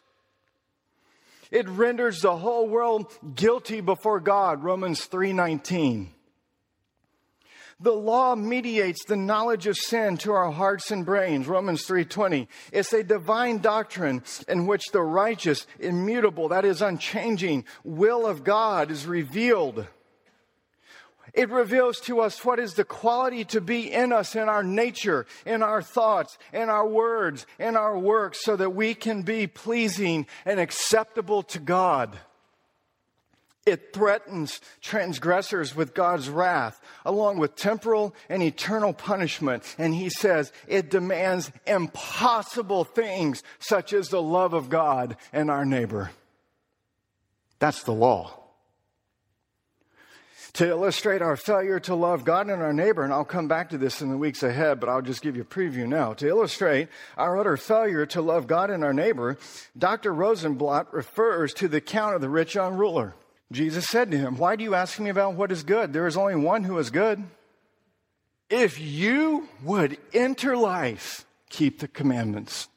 It 1.51 1.67
renders 1.67 2.21
the 2.21 2.37
whole 2.37 2.67
world 2.67 3.11
guilty 3.35 3.81
before 3.81 4.19
God, 4.19 4.63
Romans 4.63 5.05
3:19. 5.05 6.13
The 7.81 7.91
law 7.91 8.35
mediates 8.35 9.03
the 9.05 9.15
knowledge 9.15 9.65
of 9.65 9.75
sin 9.75 10.17
to 10.17 10.31
our 10.33 10.51
hearts 10.51 10.91
and 10.91 11.03
brains. 11.03 11.47
Romans 11.47 11.83
3:20. 11.85 12.47
It's 12.71 12.93
a 12.93 13.03
divine 13.03 13.57
doctrine 13.57 14.23
in 14.47 14.67
which 14.67 14.91
the 14.91 15.01
righteous, 15.01 15.65
immutable, 15.79 16.47
that 16.49 16.63
is 16.63 16.81
unchanging 16.81 17.65
will 17.83 18.25
of 18.27 18.43
God 18.43 18.91
is 18.91 19.07
revealed. 19.07 19.87
It 21.33 21.49
reveals 21.49 21.99
to 22.01 22.19
us 22.19 22.43
what 22.43 22.59
is 22.59 22.73
the 22.73 22.83
quality 22.83 23.45
to 23.45 23.61
be 23.61 23.91
in 23.91 24.11
us, 24.11 24.35
in 24.35 24.49
our 24.49 24.63
nature, 24.63 25.25
in 25.45 25.63
our 25.63 25.81
thoughts, 25.81 26.37
in 26.51 26.69
our 26.69 26.87
words, 26.87 27.45
in 27.57 27.77
our 27.77 27.97
works, 27.97 28.43
so 28.43 28.55
that 28.57 28.71
we 28.71 28.93
can 28.93 29.21
be 29.21 29.47
pleasing 29.47 30.27
and 30.45 30.59
acceptable 30.59 31.43
to 31.43 31.59
God. 31.59 32.17
It 33.65 33.93
threatens 33.93 34.59
transgressors 34.81 35.75
with 35.75 35.93
God's 35.93 36.27
wrath, 36.27 36.81
along 37.05 37.37
with 37.37 37.55
temporal 37.55 38.15
and 38.27 38.41
eternal 38.41 38.91
punishment. 38.91 39.75
And 39.77 39.93
he 39.93 40.09
says 40.09 40.51
it 40.67 40.89
demands 40.89 41.51
impossible 41.67 42.83
things, 42.83 43.43
such 43.59 43.93
as 43.93 44.09
the 44.09 44.21
love 44.21 44.53
of 44.53 44.69
God 44.69 45.15
and 45.31 45.51
our 45.51 45.63
neighbor. 45.63 46.11
That's 47.59 47.83
the 47.83 47.93
law. 47.93 48.40
To 50.53 50.67
illustrate 50.67 51.21
our 51.21 51.37
failure 51.37 51.79
to 51.81 51.95
love 51.95 52.25
God 52.25 52.49
and 52.49 52.61
our 52.61 52.73
neighbor, 52.73 53.03
and 53.03 53.13
I'll 53.13 53.23
come 53.23 53.47
back 53.47 53.69
to 53.69 53.77
this 53.77 54.01
in 54.01 54.09
the 54.09 54.17
weeks 54.17 54.43
ahead, 54.43 54.81
but 54.81 54.89
I'll 54.89 55.01
just 55.01 55.21
give 55.21 55.37
you 55.37 55.43
a 55.43 55.45
preview 55.45 55.87
now. 55.87 56.13
To 56.15 56.27
illustrate 56.27 56.89
our 57.15 57.39
utter 57.39 57.55
failure 57.55 58.05
to 58.07 58.21
love 58.21 58.47
God 58.47 58.69
and 58.69 58.83
our 58.83 58.93
neighbor, 58.93 59.37
Dr. 59.77 60.13
Rosenbladt 60.13 60.91
refers 60.91 61.53
to 61.53 61.69
the 61.69 61.77
account 61.77 62.15
of 62.15 62.21
the 62.21 62.29
rich 62.29 62.55
young 62.55 62.75
ruler. 62.75 63.15
Jesus 63.51 63.85
said 63.87 64.11
to 64.11 64.17
him, 64.17 64.37
Why 64.37 64.57
do 64.57 64.63
you 64.63 64.75
ask 64.75 64.99
me 64.99 65.09
about 65.09 65.35
what 65.35 65.51
is 65.51 65.63
good? 65.63 65.93
There 65.93 66.07
is 66.07 66.17
only 66.17 66.35
one 66.35 66.65
who 66.65 66.77
is 66.79 66.89
good. 66.89 67.23
If 68.49 68.79
you 68.79 69.47
would 69.63 69.97
enter 70.13 70.57
life, 70.57 71.25
keep 71.49 71.79
the 71.79 71.87
commandments. 71.87 72.67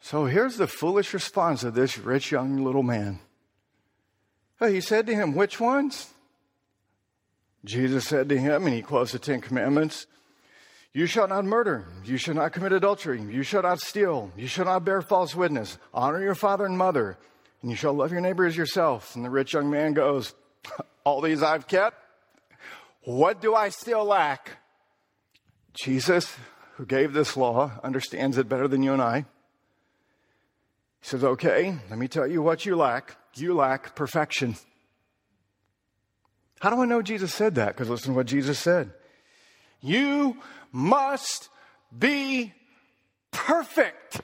So 0.00 0.26
here's 0.26 0.56
the 0.56 0.66
foolish 0.66 1.14
response 1.14 1.62
of 1.62 1.74
this 1.74 1.98
rich 1.98 2.32
young 2.32 2.64
little 2.64 2.82
man. 2.82 3.20
He 4.58 4.80
said 4.80 5.06
to 5.06 5.14
him, 5.14 5.34
Which 5.34 5.60
ones? 5.60 6.13
Jesus 7.64 8.06
said 8.06 8.28
to 8.28 8.38
him, 8.38 8.66
and 8.66 8.74
he 8.74 8.82
quotes 8.82 9.12
the 9.12 9.18
Ten 9.18 9.40
Commandments 9.40 10.06
You 10.92 11.06
shall 11.06 11.26
not 11.26 11.44
murder. 11.44 11.86
You 12.04 12.18
shall 12.18 12.34
not 12.34 12.52
commit 12.52 12.72
adultery. 12.72 13.20
You 13.22 13.42
shall 13.42 13.62
not 13.62 13.80
steal. 13.80 14.30
You 14.36 14.46
shall 14.46 14.66
not 14.66 14.84
bear 14.84 15.02
false 15.02 15.34
witness. 15.34 15.78
Honor 15.92 16.22
your 16.22 16.34
father 16.34 16.66
and 16.66 16.76
mother 16.76 17.18
and 17.64 17.70
you 17.70 17.78
shall 17.78 17.94
love 17.94 18.12
your 18.12 18.20
neighbor 18.20 18.44
as 18.44 18.54
yourself. 18.54 19.16
And 19.16 19.24
the 19.24 19.30
rich 19.30 19.54
young 19.54 19.70
man 19.70 19.94
goes, 19.94 20.34
All 21.04 21.22
these 21.22 21.42
I've 21.42 21.66
kept. 21.66 21.96
What 23.04 23.40
do 23.40 23.54
I 23.54 23.70
still 23.70 24.04
lack? 24.04 24.58
Jesus, 25.72 26.36
who 26.74 26.84
gave 26.84 27.14
this 27.14 27.38
law, 27.38 27.72
understands 27.82 28.36
it 28.36 28.50
better 28.50 28.68
than 28.68 28.82
you 28.82 28.92
and 28.92 29.00
I. 29.00 29.20
He 31.00 31.08
says, 31.08 31.24
Okay, 31.24 31.74
let 31.88 31.98
me 31.98 32.06
tell 32.06 32.26
you 32.26 32.42
what 32.42 32.66
you 32.66 32.76
lack. 32.76 33.16
You 33.34 33.54
lack 33.54 33.96
perfection. 33.96 34.56
How 36.64 36.70
do 36.70 36.80
I 36.80 36.86
know 36.86 37.02
Jesus 37.02 37.34
said 37.34 37.56
that? 37.56 37.74
Because 37.74 37.90
listen 37.90 38.12
to 38.12 38.16
what 38.16 38.24
Jesus 38.24 38.58
said. 38.58 38.90
You 39.82 40.38
must 40.72 41.50
be 41.98 42.54
perfect. 43.32 44.22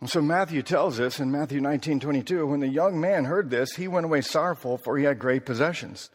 And 0.00 0.08
so 0.08 0.22
Matthew 0.22 0.62
tells 0.62 1.00
us 1.00 1.18
in 1.18 1.32
Matthew 1.32 1.60
19 1.60 1.98
22, 1.98 2.46
when 2.46 2.60
the 2.60 2.68
young 2.68 3.00
man 3.00 3.24
heard 3.24 3.50
this, 3.50 3.74
he 3.74 3.88
went 3.88 4.06
away 4.06 4.20
sorrowful, 4.20 4.78
for 4.78 4.96
he 4.96 5.04
had 5.04 5.18
great 5.18 5.44
possessions. 5.44 6.10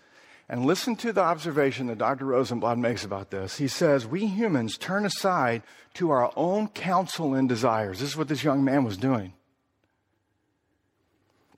And 0.48 0.66
listen 0.66 0.96
to 0.96 1.12
the 1.12 1.20
observation 1.20 1.88
that 1.88 1.98
Dr. 1.98 2.24
Rosenbladt 2.24 2.78
makes 2.78 3.04
about 3.04 3.32
this. 3.32 3.58
He 3.58 3.68
says, 3.68 4.08
We 4.08 4.28
humans 4.28 4.78
turn 4.78 5.06
aside 5.06 5.64
to 5.96 6.12
our 6.12 6.32
own 6.38 6.70
counsel 6.70 7.34
and 7.34 7.50
desires. 7.50 8.00
This 8.00 8.12
is 8.12 8.18
what 8.18 8.30
this 8.30 8.46
young 8.46 8.64
man 8.64 8.86
was 8.86 8.96
doing. 8.96 9.34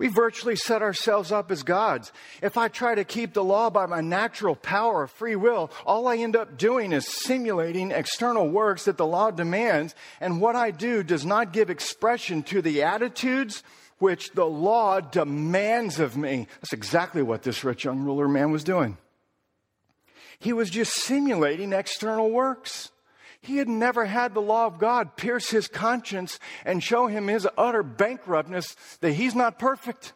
We 0.04 0.10
virtually 0.10 0.58
set 0.58 0.82
ourselves 0.82 1.32
up 1.32 1.50
as 1.50 1.63
gods. 1.63 2.12
If 2.42 2.58
I 2.58 2.68
try 2.68 2.94
to 2.94 3.06
keep 3.06 3.32
the 3.32 3.42
law 3.42 3.70
by 3.70 3.86
my 3.86 4.02
natural 4.02 4.54
power 4.54 5.04
of 5.04 5.12
free 5.12 5.38
will, 5.38 5.72
all 5.86 6.10
I 6.10 6.18
end 6.18 6.36
up 6.36 6.58
doing 6.58 6.92
is 6.92 7.08
simulating 7.08 7.92
external 7.92 8.50
works 8.50 8.84
that 8.84 8.98
the 8.98 9.08
law 9.08 9.32
demands, 9.32 9.96
and 10.20 10.42
what 10.42 10.58
I 10.58 10.72
do 10.72 11.04
does 11.04 11.26
not 11.26 11.54
give 11.54 11.70
expression 11.70 12.44
to 12.44 12.62
the 12.62 12.84
attitudes 12.84 13.63
which 14.00 14.32
the 14.32 14.44
law 14.44 15.00
demands 15.00 16.02
of 16.02 16.18
me. 16.18 16.50
That's 16.60 16.74
exactly 16.74 17.22
what 17.22 17.44
this 17.44 17.63
rich 17.63 17.86
young 17.86 18.04
ruler 18.04 18.28
man 18.28 18.52
was 18.52 18.66
doing. 18.66 18.98
He 20.38 20.52
was 20.52 20.70
just 20.70 20.92
simulating 20.96 21.72
external 21.72 22.30
works. 22.30 22.92
He 23.44 23.58
had 23.58 23.68
never 23.68 24.06
had 24.06 24.34
the 24.34 24.42
law 24.42 24.68
of 24.68 24.80
God 24.80 25.18
pierce 25.18 25.50
his 25.50 25.68
conscience 25.68 26.40
and 26.64 26.82
show 26.82 27.08
him 27.08 27.28
his 27.28 27.46
utter 27.58 27.84
bankruptness 27.84 28.74
that 29.02 29.12
he's 29.12 29.36
not 29.36 29.60
perfect. 29.60 30.14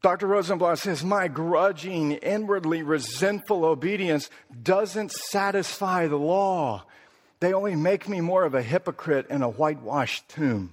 Dr. 0.00 0.26
Rosenbladt 0.26 0.78
says, 0.78 1.04
My 1.04 1.28
grudging, 1.28 2.12
inwardly 2.12 2.82
resentful 2.82 3.66
obedience 3.66 4.30
doesn't 4.62 5.12
satisfy 5.12 6.06
the 6.06 6.16
law. 6.16 6.84
They 7.40 7.52
only 7.52 7.76
make 7.76 8.08
me 8.08 8.22
more 8.22 8.44
of 8.44 8.54
a 8.54 8.62
hypocrite 8.62 9.26
in 9.28 9.42
a 9.42 9.50
whitewashed 9.50 10.30
tomb. 10.30 10.72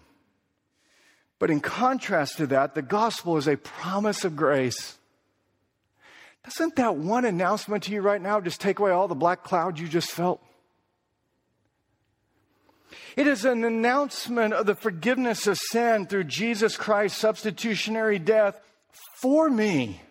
But 1.38 1.52
in 1.52 1.60
contrast 1.60 2.38
to 2.38 2.48
that, 2.48 2.76
the 2.76 2.82
gospel 2.82 3.36
is 3.36 3.48
a 3.50 3.58
promise 3.58 4.24
of 4.24 4.38
grace. 4.38 4.98
Doesn't 6.44 6.76
that 6.78 6.96
one 6.96 7.26
announcement 7.26 7.84
to 7.84 7.92
you 7.92 8.02
right 8.02 8.22
now 8.22 8.42
just 8.42 8.62
take 8.62 8.80
away 8.80 8.92
all 8.92 9.08
the 9.08 9.16
black 9.16 9.44
cloud 9.44 9.80
you 9.80 9.88
just 9.88 10.12
felt? 10.12 10.42
It 13.16 13.28
is 13.28 13.46
an 13.46 13.64
announcement 13.64 14.54
of 14.54 14.66
the 14.66 14.76
forgiveness 14.76 15.48
of 15.48 15.58
sin 15.58 16.08
through 16.08 16.26
Jesus 16.26 16.78
Christ's 16.78 17.20
substitutionary 17.20 18.20
death 18.20 18.60
for 19.22 19.50
me. 19.50 20.02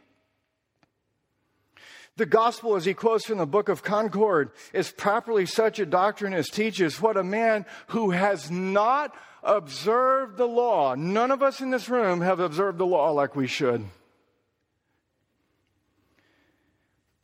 The 2.16 2.27
gospel, 2.27 2.77
as 2.77 2.85
he 2.85 2.93
quotes 2.93 3.25
from 3.25 3.38
the 3.38 3.47
book 3.47 3.69
of 3.69 3.83
Concord, 3.83 4.51
is 4.75 4.90
properly 4.90 5.47
such 5.47 5.79
a 5.79 5.87
doctrine 5.87 6.35
as 6.35 6.49
teaches 6.49 7.01
what 7.01 7.16
a 7.16 7.25
man 7.25 7.64
who 7.88 8.11
has 8.11 8.51
not 8.51 9.14
observed 9.43 10.37
the 10.37 10.47
law, 10.47 10.95
none 10.95 11.31
of 11.31 11.43
us 11.43 11.62
in 11.62 11.71
this 11.71 11.88
room 11.88 12.21
have 12.21 12.40
observed 12.40 12.77
the 12.77 12.87
law 12.87 13.11
like 13.11 13.35
we 13.35 13.47
should. 13.47 13.87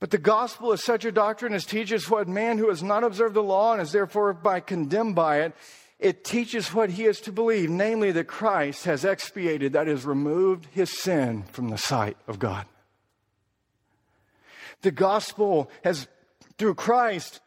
But 0.06 0.12
the 0.12 0.18
gospel 0.18 0.70
is 0.70 0.84
such 0.84 1.04
a 1.04 1.10
doctrine 1.10 1.52
as 1.52 1.64
teaches 1.64 2.08
what 2.08 2.28
man 2.28 2.58
who 2.58 2.68
has 2.68 2.80
not 2.80 3.02
observed 3.02 3.34
the 3.34 3.42
law 3.42 3.72
and 3.72 3.82
is 3.82 3.90
therefore 3.90 4.32
by 4.34 4.60
condemned 4.60 5.16
by 5.16 5.40
it, 5.40 5.52
it 5.98 6.22
teaches 6.22 6.72
what 6.72 6.90
he 6.90 7.06
is 7.06 7.20
to 7.22 7.32
believe, 7.32 7.70
namely 7.70 8.12
that 8.12 8.28
Christ 8.28 8.84
has 8.84 9.04
expiated, 9.04 9.72
that 9.72 9.88
is, 9.88 10.04
removed 10.04 10.68
his 10.70 10.96
sin 10.96 11.42
from 11.50 11.70
the 11.70 11.76
sight 11.76 12.16
of 12.28 12.38
God. 12.38 12.66
The 14.82 14.92
gospel 14.92 15.68
has, 15.82 16.06
through 16.56 16.76
Christ, 16.76 17.40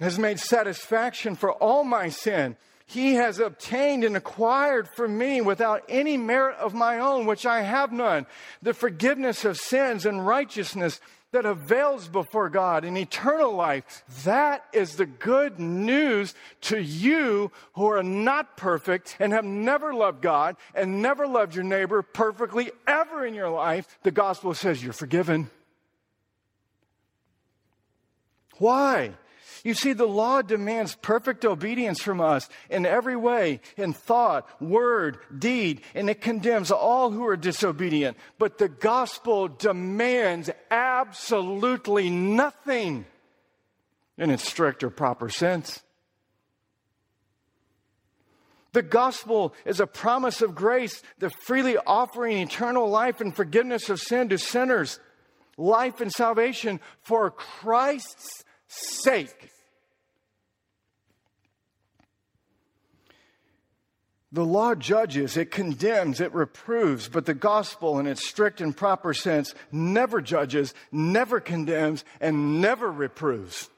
has 0.00 0.18
made 0.18 0.40
satisfaction 0.40 1.36
for 1.36 1.52
all 1.52 1.84
my 1.84 2.08
sin. 2.08 2.56
He 2.84 3.14
has 3.14 3.38
obtained 3.38 4.02
and 4.02 4.16
acquired 4.16 4.88
for 4.88 5.06
me 5.06 5.40
without 5.40 5.84
any 5.88 6.16
merit 6.16 6.56
of 6.56 6.74
my 6.74 6.98
own, 6.98 7.26
which 7.26 7.46
I 7.46 7.60
have 7.60 7.92
none, 7.92 8.26
the 8.60 8.74
forgiveness 8.74 9.44
of 9.44 9.56
sins 9.56 10.04
and 10.04 10.26
righteousness 10.26 11.00
that 11.32 11.46
avails 11.46 12.08
before 12.08 12.48
God 12.48 12.84
in 12.84 12.96
eternal 12.96 13.52
life. 13.54 14.04
That 14.24 14.64
is 14.72 14.96
the 14.96 15.06
good 15.06 15.58
news 15.58 16.34
to 16.62 16.78
you 16.78 17.50
who 17.72 17.86
are 17.86 18.02
not 18.02 18.56
perfect 18.56 19.16
and 19.18 19.32
have 19.32 19.44
never 19.44 19.94
loved 19.94 20.22
God 20.22 20.56
and 20.74 21.02
never 21.02 21.26
loved 21.26 21.54
your 21.54 21.64
neighbor 21.64 22.02
perfectly 22.02 22.70
ever 22.86 23.26
in 23.26 23.34
your 23.34 23.48
life. 23.48 23.98
The 24.02 24.10
gospel 24.10 24.54
says 24.54 24.84
you're 24.84 24.92
forgiven. 24.92 25.50
Why? 28.58 29.12
You 29.64 29.74
see, 29.74 29.92
the 29.92 30.06
law 30.08 30.42
demands 30.42 30.96
perfect 30.96 31.44
obedience 31.44 32.02
from 32.02 32.20
us 32.20 32.48
in 32.68 32.84
every 32.84 33.14
way, 33.14 33.60
in 33.76 33.92
thought, 33.92 34.48
word, 34.60 35.18
deed, 35.36 35.82
and 35.94 36.10
it 36.10 36.20
condemns 36.20 36.72
all 36.72 37.10
who 37.10 37.24
are 37.26 37.36
disobedient. 37.36 38.16
But 38.38 38.58
the 38.58 38.68
gospel 38.68 39.46
demands 39.46 40.50
absolutely 40.70 42.10
nothing 42.10 43.06
in 44.18 44.30
its 44.30 44.48
strict 44.48 44.82
or 44.82 44.90
proper 44.90 45.28
sense. 45.28 45.82
The 48.72 48.82
gospel 48.82 49.54
is 49.64 49.80
a 49.80 49.86
promise 49.86 50.42
of 50.42 50.54
grace, 50.54 51.02
the 51.18 51.30
freely 51.30 51.76
offering 51.76 52.38
eternal 52.38 52.88
life 52.88 53.20
and 53.20 53.34
forgiveness 53.34 53.90
of 53.90 54.00
sin 54.00 54.30
to 54.30 54.38
sinners, 54.38 54.98
life 55.56 56.00
and 56.00 56.10
salvation 56.10 56.80
for 57.02 57.30
Christ's 57.30 58.44
sake. 58.72 59.50
The 64.32 64.44
law 64.46 64.74
judges, 64.74 65.36
it 65.36 65.50
condemns, 65.50 66.18
it 66.18 66.32
reproves, 66.32 67.06
but 67.06 67.26
the 67.26 67.34
gospel, 67.34 67.98
in 67.98 68.06
its 68.06 68.26
strict 68.26 68.62
and 68.62 68.74
proper 68.74 69.12
sense, 69.12 69.54
never 69.70 70.22
judges, 70.22 70.72
never 70.90 71.38
condemns, 71.38 72.02
and 72.18 72.62
never 72.62 72.90
reproves. 72.90 73.68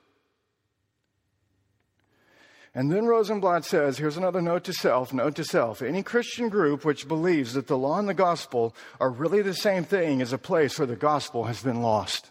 And 2.72 2.90
then 2.90 3.04
Rosenbladt 3.04 3.64
says 3.64 3.98
here's 3.98 4.16
another 4.16 4.42
note 4.42 4.64
to 4.64 4.72
self 4.72 5.12
note 5.12 5.36
to 5.36 5.44
self. 5.44 5.82
Any 5.82 6.02
Christian 6.04 6.48
group 6.48 6.84
which 6.84 7.08
believes 7.08 7.54
that 7.54 7.66
the 7.66 7.78
law 7.78 7.98
and 7.98 8.08
the 8.08 8.14
gospel 8.14 8.74
are 9.00 9.10
really 9.10 9.42
the 9.42 9.54
same 9.54 9.84
thing 9.84 10.20
is 10.20 10.32
a 10.32 10.38
place 10.38 10.78
where 10.78 10.86
the 10.86 10.96
gospel 10.96 11.44
has 11.44 11.62
been 11.62 11.82
lost. 11.82 12.30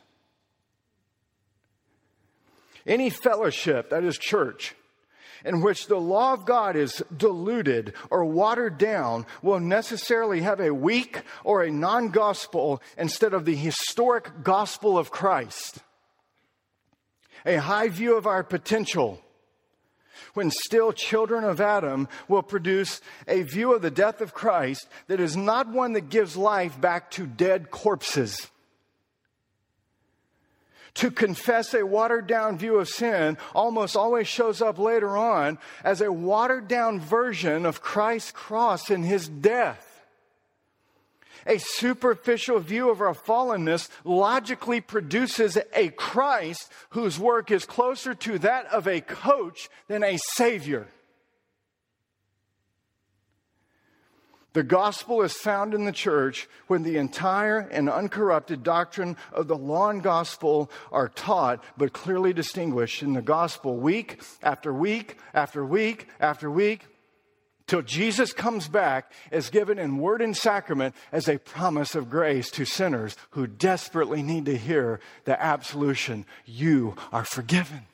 Any 2.85 3.09
fellowship, 3.09 3.89
that 3.89 4.03
is 4.03 4.17
church, 4.17 4.75
in 5.45 5.61
which 5.61 5.87
the 5.87 5.99
law 5.99 6.33
of 6.33 6.45
God 6.45 6.75
is 6.75 7.03
diluted 7.15 7.93
or 8.09 8.25
watered 8.25 8.77
down 8.77 9.25
will 9.41 9.59
necessarily 9.59 10.41
have 10.41 10.59
a 10.59 10.73
weak 10.73 11.21
or 11.43 11.63
a 11.63 11.71
non 11.71 12.09
gospel 12.09 12.81
instead 12.97 13.33
of 13.33 13.45
the 13.45 13.55
historic 13.55 14.43
gospel 14.43 14.97
of 14.97 15.11
Christ. 15.11 15.79
A 17.45 17.57
high 17.57 17.89
view 17.89 18.17
of 18.17 18.27
our 18.27 18.43
potential 18.43 19.19
when 20.33 20.49
still 20.49 20.91
children 20.91 21.43
of 21.43 21.61
Adam 21.61 22.07
will 22.27 22.41
produce 22.41 23.01
a 23.27 23.43
view 23.43 23.73
of 23.73 23.81
the 23.81 23.91
death 23.91 24.19
of 24.21 24.33
Christ 24.33 24.87
that 25.07 25.19
is 25.19 25.37
not 25.37 25.69
one 25.69 25.93
that 25.93 26.09
gives 26.09 26.35
life 26.35 26.79
back 26.79 27.11
to 27.11 27.27
dead 27.27 27.69
corpses 27.69 28.49
to 30.95 31.09
confess 31.09 31.73
a 31.73 31.85
watered 31.85 32.27
down 32.27 32.57
view 32.57 32.77
of 32.77 32.87
sin 32.87 33.37
almost 33.55 33.95
always 33.95 34.27
shows 34.27 34.61
up 34.61 34.77
later 34.77 35.17
on 35.17 35.57
as 35.83 36.01
a 36.01 36.11
watered 36.11 36.67
down 36.67 36.99
version 36.99 37.65
of 37.65 37.81
Christ's 37.81 38.31
cross 38.31 38.89
and 38.89 39.03
his 39.03 39.27
death. 39.27 39.89
A 41.45 41.57
superficial 41.57 42.59
view 42.59 42.89
of 42.89 43.01
our 43.01 43.13
fallenness 43.13 43.89
logically 44.05 44.79
produces 44.79 45.57
a 45.73 45.89
Christ 45.89 46.71
whose 46.91 47.19
work 47.19 47.51
is 47.51 47.65
closer 47.65 48.13
to 48.15 48.39
that 48.39 48.67
of 48.67 48.87
a 48.87 49.01
coach 49.01 49.69
than 49.87 50.03
a 50.03 50.17
savior. 50.35 50.87
The 54.53 54.63
gospel 54.63 55.23
is 55.23 55.33
found 55.33 55.73
in 55.73 55.85
the 55.85 55.91
church 55.91 56.47
when 56.67 56.83
the 56.83 56.97
entire 56.97 57.57
and 57.57 57.89
uncorrupted 57.89 58.61
doctrine 58.61 59.17
of 59.31 59.47
the 59.47 59.57
law 59.57 59.89
and 59.89 60.01
gospel 60.01 60.69
are 60.91 61.09
taught 61.09 61.63
but 61.75 61.91
clearly 61.91 62.33
distinguished 62.33 63.01
in 63.01 63.13
the 63.13 63.21
gospel 63.21 63.77
week 63.77 64.21
after 64.43 64.71
week 64.71 65.17
after 65.33 65.65
week 65.65 66.07
after 66.19 66.51
week 66.51 66.85
till 67.65 67.81
Jesus 67.81 68.31
comes 68.31 68.67
back 68.67 69.11
as 69.31 69.49
given 69.49 69.79
in 69.79 69.97
word 69.97 70.21
and 70.21 70.37
sacrament 70.37 70.93
as 71.11 71.27
a 71.27 71.39
promise 71.39 71.95
of 71.95 72.09
grace 72.09 72.51
to 72.51 72.65
sinners 72.65 73.15
who 73.31 73.47
desperately 73.47 74.21
need 74.21 74.45
to 74.45 74.57
hear 74.57 74.99
the 75.25 75.41
absolution 75.41 76.25
you 76.45 76.95
are 77.11 77.25
forgiven. 77.25 77.87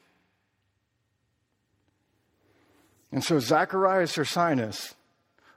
And 3.12 3.24
so 3.24 3.40
Zacharias 3.40 4.18
or 4.18 4.24
Ursinus 4.24 4.96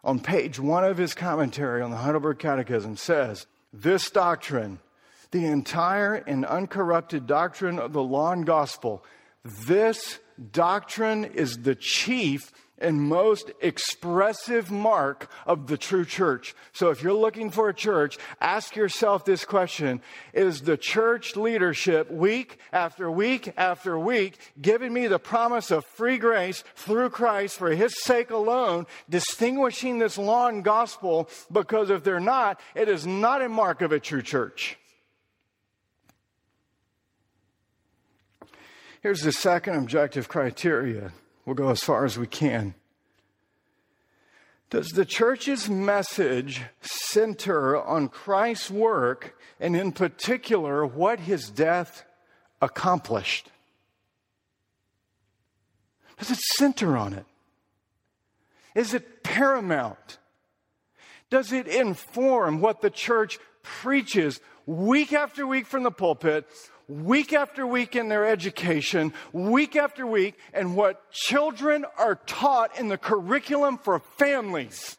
on 0.05 0.21
page 0.21 0.59
one 0.59 0.85
of 0.85 0.99
his 0.99 1.15
commentary 1.15 1.83
on 1.83 1.91
the 1.91 1.97
Heidelberg 1.99 2.39
Catechism 2.39 2.97
says, 2.97 3.47
This 3.73 4.11
doctrine, 4.11 4.81
the 5.31 5.47
entire 5.47 6.15
and 6.15 6.45
uncorrupted 6.45 7.27
doctrine 7.27 7.79
of 7.79 7.93
the 7.93 8.03
law 8.03 8.33
and 8.33 8.45
gospel, 8.45 9.05
this 9.45 10.19
doctrine 10.51 11.25
is 11.25 11.59
the 11.59 11.75
chief 11.75 12.53
and 12.83 13.01
most 13.01 13.53
expressive 13.61 14.71
mark 14.71 15.31
of 15.47 15.67
the 15.67 15.79
true 15.79 16.05
church. 16.05 16.55
So 16.73 16.91
if 16.91 17.03
you're 17.03 17.15
looking 17.15 17.51
for 17.51 17.69
a 17.69 17.75
church, 17.75 18.19
ask 18.41 18.77
yourself 18.77 19.25
this 19.25 19.45
question 19.45 20.03
Is 20.35 20.63
the 20.63 20.77
church 20.77 21.37
leadership 21.37 22.11
week 22.11 22.59
after 22.73 23.11
week 23.11 23.53
after 23.57 23.99
week 23.99 24.39
giving 24.61 24.93
me 24.93 25.07
the 25.07 25.19
promise 25.19 25.71
of 25.71 25.85
free 25.85 26.19
grace 26.19 26.65
through 26.75 27.11
Christ 27.11 27.57
for 27.59 27.71
his 27.71 28.03
sake 28.03 28.31
alone, 28.31 28.87
distinguishing 29.09 29.99
this 29.99 30.19
law 30.19 30.49
and 30.49 30.65
gospel? 30.65 31.31
Because 31.51 31.91
if 31.91 32.05
they're 32.05 32.21
not, 32.21 32.61
it 32.75 32.89
is 32.89 33.07
not 33.07 33.43
a 33.43 33.49
mark 33.49 33.81
of 33.81 33.93
a 33.93 34.01
true 34.01 34.23
church. 34.23 34.77
Here's 39.03 39.23
the 39.23 39.33
second 39.33 39.75
objective 39.75 40.29
criteria 40.29 41.13
We'll 41.45 41.55
go 41.55 41.71
as 41.71 41.81
far 41.81 42.05
as 42.05 42.19
we 42.19 42.27
can. 42.27 42.75
Does 44.71 44.89
the 44.89 45.05
church's 45.05 45.69
message 45.69 46.63
center 46.81 47.77
on 47.77 48.09
Christ's 48.09 48.71
work 48.71 49.37
and, 49.61 49.77
in 49.77 49.93
particular, 49.93 50.87
what 50.87 51.21
his 51.21 51.51
death 51.51 52.05
accomplished? 52.63 53.51
Does 56.19 56.31
it 56.31 56.39
center 56.57 56.97
on 56.97 57.13
it? 57.13 57.27
Is 58.75 58.95
it 58.95 59.23
paramount? 59.23 60.19
Does 61.29 61.53
it 61.53 61.67
inform 61.67 62.61
what 62.61 62.81
the 62.81 62.91
church 62.91 63.39
preaches 63.63 64.41
week 64.67 65.13
after 65.13 65.47
week 65.47 65.67
from 65.67 65.83
the 65.83 65.91
pulpit, 65.91 66.47
week 66.89 67.33
after 67.33 67.67
week 67.67 67.97
in 67.97 68.09
their 68.09 68.27
education, 68.27 69.13
week 69.33 69.77
after 69.77 70.07
week, 70.07 70.39
and 70.53 70.77
what 70.77 71.11
children 71.11 71.85
are 71.99 72.17
taught 72.27 72.79
in 72.79 72.89
the 72.89 72.99
curriculum 72.99 73.79
for 73.79 73.99
families. 73.99 74.97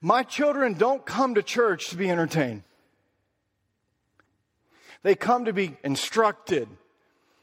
My 0.00 0.22
children 0.22 0.74
don't 0.74 1.04
come 1.04 1.34
to 1.34 1.42
church 1.42 1.90
to 1.90 1.96
be 1.96 2.10
entertained. 2.10 2.62
They 5.02 5.14
come 5.14 5.46
to 5.46 5.52
be 5.52 5.76
instructed 5.82 6.68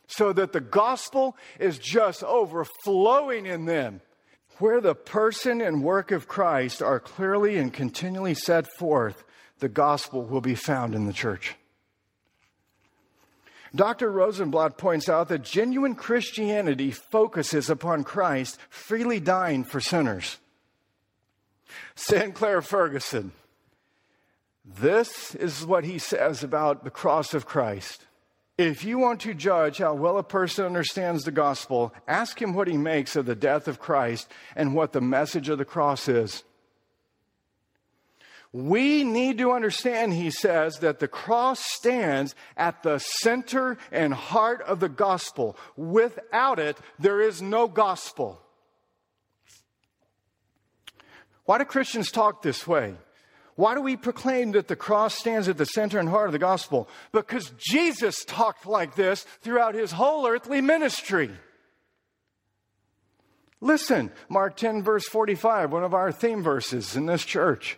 so 0.08 0.32
that 0.34 0.54
the 0.54 0.62
gospel 0.62 1.36
is 1.60 1.78
just 1.78 2.24
overflowing 2.24 3.46
in 3.46 3.66
them. 3.66 4.02
Where 4.60 4.82
the 4.82 4.96
person 4.96 5.62
and 5.62 5.84
work 5.84 6.12
of 6.12 6.28
Christ 6.28 6.82
are 6.82 7.00
clearly 7.00 7.58
and 7.58 7.72
continually 7.72 8.34
set 8.34 8.66
forth, 8.80 9.24
the 9.60 9.70
gospel 9.70 10.24
will 10.24 10.42
be 10.42 10.56
found 10.56 10.96
in 10.96 11.06
the 11.06 11.14
church. 11.14 11.56
Dr. 13.76 14.12
Rosenbladt 14.12 14.78
points 14.78 15.10
out 15.10 15.28
that 15.28 15.44
genuine 15.44 15.96
Christianity 15.96 16.92
focuses 16.92 17.70
upon 17.70 18.04
Christ 18.04 18.58
freely 18.70 19.20
dying 19.20 19.64
for 19.64 19.80
sinners. 19.80 20.38
Sinclair 21.96 22.62
Ferguson, 22.62 23.34
this 24.66 25.36
is 25.36 25.66
what 25.66 25.84
he 25.84 26.00
says 26.00 26.44
about 26.44 26.84
the 26.84 26.90
cross 26.90 27.34
of 27.34 27.46
Christ. 27.46 28.06
If 28.58 28.84
you 28.84 28.98
want 28.98 29.22
to 29.22 29.36
judge 29.36 29.78
how 29.78 29.94
well 29.94 30.18
a 30.18 30.24
person 30.24 30.66
understands 30.66 31.24
the 31.24 31.32
gospel, 31.32 31.94
ask 32.08 32.42
him 32.42 32.54
what 32.54 32.68
he 32.68 32.78
makes 32.78 33.16
of 33.16 33.28
the 33.28 33.36
death 33.36 33.68
of 33.68 33.80
Christ 33.80 34.32
and 34.56 34.74
what 34.74 34.94
the 34.94 35.02
message 35.02 35.50
of 35.50 35.60
the 35.60 35.66
cross 35.66 36.08
is. 36.08 36.44
We 38.54 39.04
need 39.04 39.38
to 39.40 39.52
understand, 39.52 40.14
he 40.14 40.32
says, 40.32 40.80
that 40.80 41.00
the 41.00 41.08
cross 41.08 41.60
stands 41.60 42.34
at 42.56 42.82
the 42.82 43.00
center 43.00 43.78
and 43.92 44.14
heart 44.14 44.62
of 44.62 44.80
the 44.80 44.90
gospel. 44.90 45.58
Without 45.76 46.58
it, 46.58 46.78
there 46.98 47.22
is 47.22 47.42
no 47.42 47.68
gospel. 47.68 48.42
Why 51.46 51.58
do 51.58 51.66
Christians 51.66 52.12
talk 52.12 52.42
this 52.42 52.66
way? 52.66 52.96
Why 53.56 53.74
do 53.74 53.82
we 53.82 53.98
proclaim 53.98 54.52
that 54.52 54.68
the 54.68 54.76
cross 54.76 55.16
stands 55.16 55.48
at 55.48 55.58
the 55.58 55.66
center 55.66 55.98
and 55.98 56.08
heart 56.08 56.28
of 56.28 56.34
the 56.34 56.40
gospel? 56.40 56.88
Because 57.12 57.52
Jesus 57.58 58.24
talked 58.26 58.66
like 58.66 58.96
this 58.96 59.24
throughout 59.42 59.74
his 59.74 59.92
whole 59.92 60.28
earthly 60.28 60.62
ministry. 60.62 61.32
Listen, 63.60 64.12
Mark 64.30 64.56
10, 64.56 64.84
verse 64.84 65.08
45, 65.08 65.72
one 65.72 65.84
of 65.84 65.96
our 65.96 66.12
theme 66.12 66.44
verses 66.44 66.96
in 66.96 67.08
this 67.08 67.26
church 67.26 67.78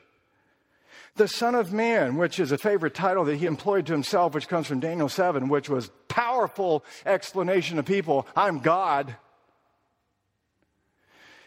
the 1.15 1.27
Son 1.27 1.55
of 1.55 1.73
Man, 1.73 2.15
which 2.15 2.39
is 2.39 2.51
a 2.51 2.57
favorite 2.57 2.93
title 2.93 3.25
that 3.25 3.37
he 3.37 3.45
employed 3.45 3.85
to 3.87 3.93
himself, 3.93 4.33
which 4.33 4.47
comes 4.47 4.67
from 4.67 4.79
Daniel 4.79 5.09
7, 5.09 5.49
which 5.49 5.69
was 5.69 5.91
powerful 6.07 6.83
explanation 7.05 7.77
to 7.77 7.83
people. 7.83 8.27
I'm 8.35 8.59
God. 8.59 9.15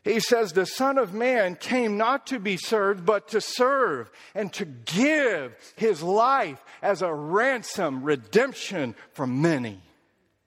He 0.04 0.20
says, 0.20 0.52
The 0.52 0.66
Son 0.66 0.98
of 0.98 1.14
Man 1.14 1.54
came 1.54 1.96
not 1.96 2.26
to 2.28 2.38
be 2.38 2.56
served, 2.56 3.06
but 3.06 3.28
to 3.28 3.40
serve 3.40 4.10
and 4.34 4.52
to 4.54 4.64
give 4.64 5.54
his 5.76 6.02
life 6.02 6.62
as 6.82 7.02
a 7.02 7.12
ransom, 7.12 8.02
redemption 8.02 8.94
for 9.12 9.26
many. 9.26 9.80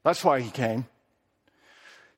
That's 0.03 0.23
why 0.23 0.41
he 0.41 0.51
came. 0.51 0.85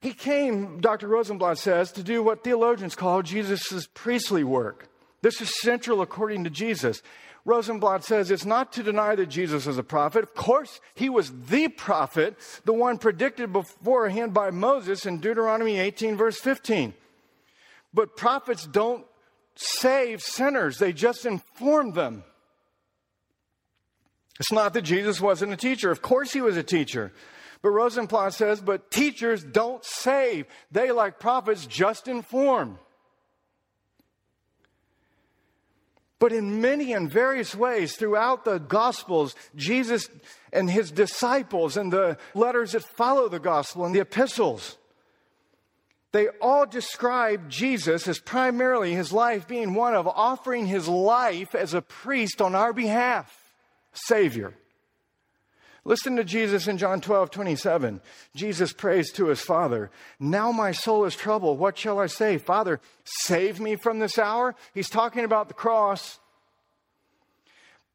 He 0.01 0.13
came, 0.13 0.79
Dr. 0.79 1.07
Rosenbladt 1.07 1.57
says, 1.57 1.91
to 1.93 2.03
do 2.03 2.21
what 2.21 2.43
theologians 2.43 2.95
call 2.95 3.21
Jesus' 3.21 3.87
priestly 3.93 4.43
work 4.43 4.89
This 5.21 5.41
is 5.41 5.61
central 5.61 6.01
according 6.01 6.43
to 6.43 6.49
Jesus. 6.49 7.01
Rosenbladt 7.45 8.03
says 8.03 8.29
it's 8.29 8.45
not 8.45 8.73
to 8.73 8.83
deny 8.83 9.15
that 9.15 9.27
Jesus 9.27 9.67
is 9.67 9.77
a 9.77 9.83
prophet. 9.83 10.23
Of 10.23 10.35
course, 10.35 10.81
he 10.93 11.09
was 11.09 11.31
the 11.47 11.69
prophet, 11.69 12.35
the 12.65 12.73
one 12.73 12.97
predicted 12.97 13.53
beforehand 13.53 14.33
by 14.33 14.51
Moses 14.51 15.05
in 15.05 15.19
Deuteronomy 15.19 15.79
18, 15.79 16.17
verse 16.17 16.39
15. 16.39 16.93
But 17.93 18.17
prophets 18.17 18.67
don't 18.67 19.05
save 19.55 20.21
sinners, 20.21 20.77
they 20.77 20.93
just 20.93 21.25
inform 21.25 21.93
them. 21.93 22.23
It's 24.39 24.51
not 24.51 24.73
that 24.73 24.83
Jesus 24.83 25.19
wasn't 25.19 25.53
a 25.53 25.57
teacher. 25.57 25.89
Of 25.89 26.01
course, 26.01 26.31
he 26.31 26.41
was 26.41 26.57
a 26.57 26.63
teacher. 26.63 27.11
But 27.61 27.69
Rosenbladt 27.69 28.33
says, 28.33 28.61
but 28.61 28.91
teachers 28.91 29.43
don't 29.43 29.83
save. 29.83 30.45
They, 30.71 30.91
like 30.91 31.17
prophets, 31.17 31.65
just 31.65 32.07
inform. 32.07 32.77
But 36.19 36.31
in 36.31 36.61
many 36.61 36.93
and 36.93 37.11
various 37.11 37.53
ways 37.53 37.95
throughout 37.95 38.43
the 38.43 38.57
Gospels, 38.57 39.35
Jesus 39.55 40.09
and 40.51 40.69
his 40.69 40.91
disciples 40.91 41.77
and 41.77 41.93
the 41.93 42.17
letters 42.33 42.71
that 42.71 42.83
follow 42.83 43.29
the 43.29 43.39
Gospel 43.39 43.85
and 43.85 43.93
the 43.93 43.99
epistles, 43.99 44.77
they 46.13 46.29
all 46.41 46.65
describe 46.65 47.49
Jesus 47.49 48.07
as 48.07 48.19
primarily 48.19 48.93
his 48.93 49.11
life 49.11 49.47
being 49.47 49.75
one 49.75 49.93
of 49.93 50.07
offering 50.07 50.65
his 50.65 50.87
life 50.87 51.53
as 51.53 51.75
a 51.75 51.81
priest 51.81 52.41
on 52.41 52.55
our 52.55 52.73
behalf, 52.73 53.53
Savior. 53.93 54.55
Listen 55.87 56.17
to 56.17 56.25
Jesus 56.25 56.67
in 56.67 56.77
John 56.77 56.99
12, 56.99 57.31
27. 57.31 58.01
Jesus 58.35 58.73
prays 58.73 59.09
to 59.13 59.27
his 59.27 59.39
Father, 59.39 59.89
Now 60.19 60.51
my 60.51 60.73
soul 60.73 61.05
is 61.05 61.15
troubled. 61.15 61.59
What 61.59 61.77
shall 61.77 61.97
I 61.97 62.07
say? 62.07 62.37
Father, 62.37 62.81
save 63.05 63.61
me 63.61 63.77
from 63.77 63.99
this 63.99 64.19
hour. 64.19 64.53
He's 64.73 64.89
talking 64.89 65.23
about 65.23 65.47
the 65.47 65.53
cross. 65.53 66.19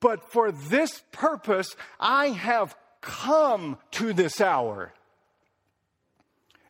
But 0.01 0.25
for 0.25 0.51
this 0.51 1.03
purpose, 1.13 1.77
I 2.01 2.29
have 2.29 2.75
come 3.03 3.77
to 3.91 4.15
this 4.15 4.41
hour. 4.41 4.95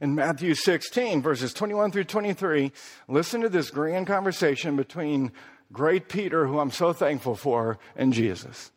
In 0.01 0.17
Matthew 0.17 0.57
16, 0.57 1.23
verses 1.23 1.55
21 1.55 1.93
through 1.93 2.03
23, 2.03 2.73
listen 3.07 3.43
to 3.43 3.49
this 3.49 3.71
grand 3.71 4.09
conversation 4.09 4.75
between 4.75 5.31
great 5.73 6.09
Peter, 6.09 6.49
who 6.49 6.59
I'm 6.59 6.73
so 6.73 6.93
thankful 6.93 7.37
for, 7.37 7.79
and 7.95 8.13
Jesus. 8.13 8.73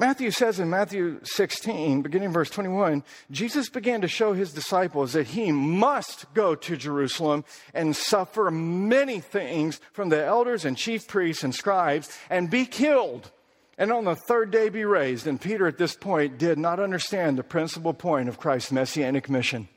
Matthew 0.00 0.30
says 0.30 0.60
in 0.60 0.70
Matthew 0.70 1.18
16, 1.24 2.02
beginning 2.02 2.32
verse 2.32 2.50
21, 2.50 3.02
Jesus 3.32 3.68
began 3.68 4.00
to 4.02 4.08
show 4.08 4.32
his 4.32 4.52
disciples 4.52 5.14
that 5.14 5.26
he 5.26 5.50
must 5.50 6.32
go 6.34 6.54
to 6.54 6.76
Jerusalem 6.76 7.44
and 7.74 7.96
suffer 7.96 8.48
many 8.48 9.18
things 9.18 9.80
from 9.92 10.08
the 10.08 10.24
elders 10.24 10.64
and 10.64 10.76
chief 10.76 11.08
priests 11.08 11.42
and 11.42 11.52
scribes 11.52 12.16
and 12.30 12.48
be 12.48 12.64
killed 12.64 13.32
and 13.76 13.90
on 13.90 14.04
the 14.04 14.14
third 14.14 14.52
day 14.52 14.68
be 14.68 14.84
raised. 14.84 15.26
And 15.26 15.40
Peter 15.40 15.66
at 15.66 15.78
this 15.78 15.96
point 15.96 16.38
did 16.38 16.58
not 16.58 16.78
understand 16.78 17.36
the 17.36 17.42
principal 17.42 17.92
point 17.92 18.28
of 18.28 18.38
Christ's 18.38 18.70
messianic 18.70 19.28
mission. 19.28 19.68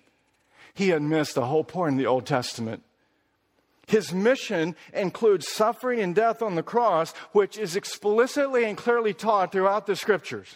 He 0.76 0.90
had 0.90 1.02
missed 1.02 1.34
the 1.34 1.46
whole 1.46 1.64
point 1.64 1.94
in 1.94 1.98
the 1.98 2.08
Old 2.08 2.28
Testament. 2.28 2.84
His 3.92 4.14
mission 4.14 4.78
includes 4.94 5.50
suffering 5.50 6.00
and 6.00 6.16
death 6.16 6.42
on 6.42 6.56
the 6.56 6.64
cross, 6.64 7.12
which 7.34 7.58
is 7.58 7.76
explicitly 7.76 8.64
and 8.64 8.78
clearly 8.78 9.14
taught 9.14 9.52
throughout 9.52 9.86
the 9.86 9.98
scriptures. 9.98 10.56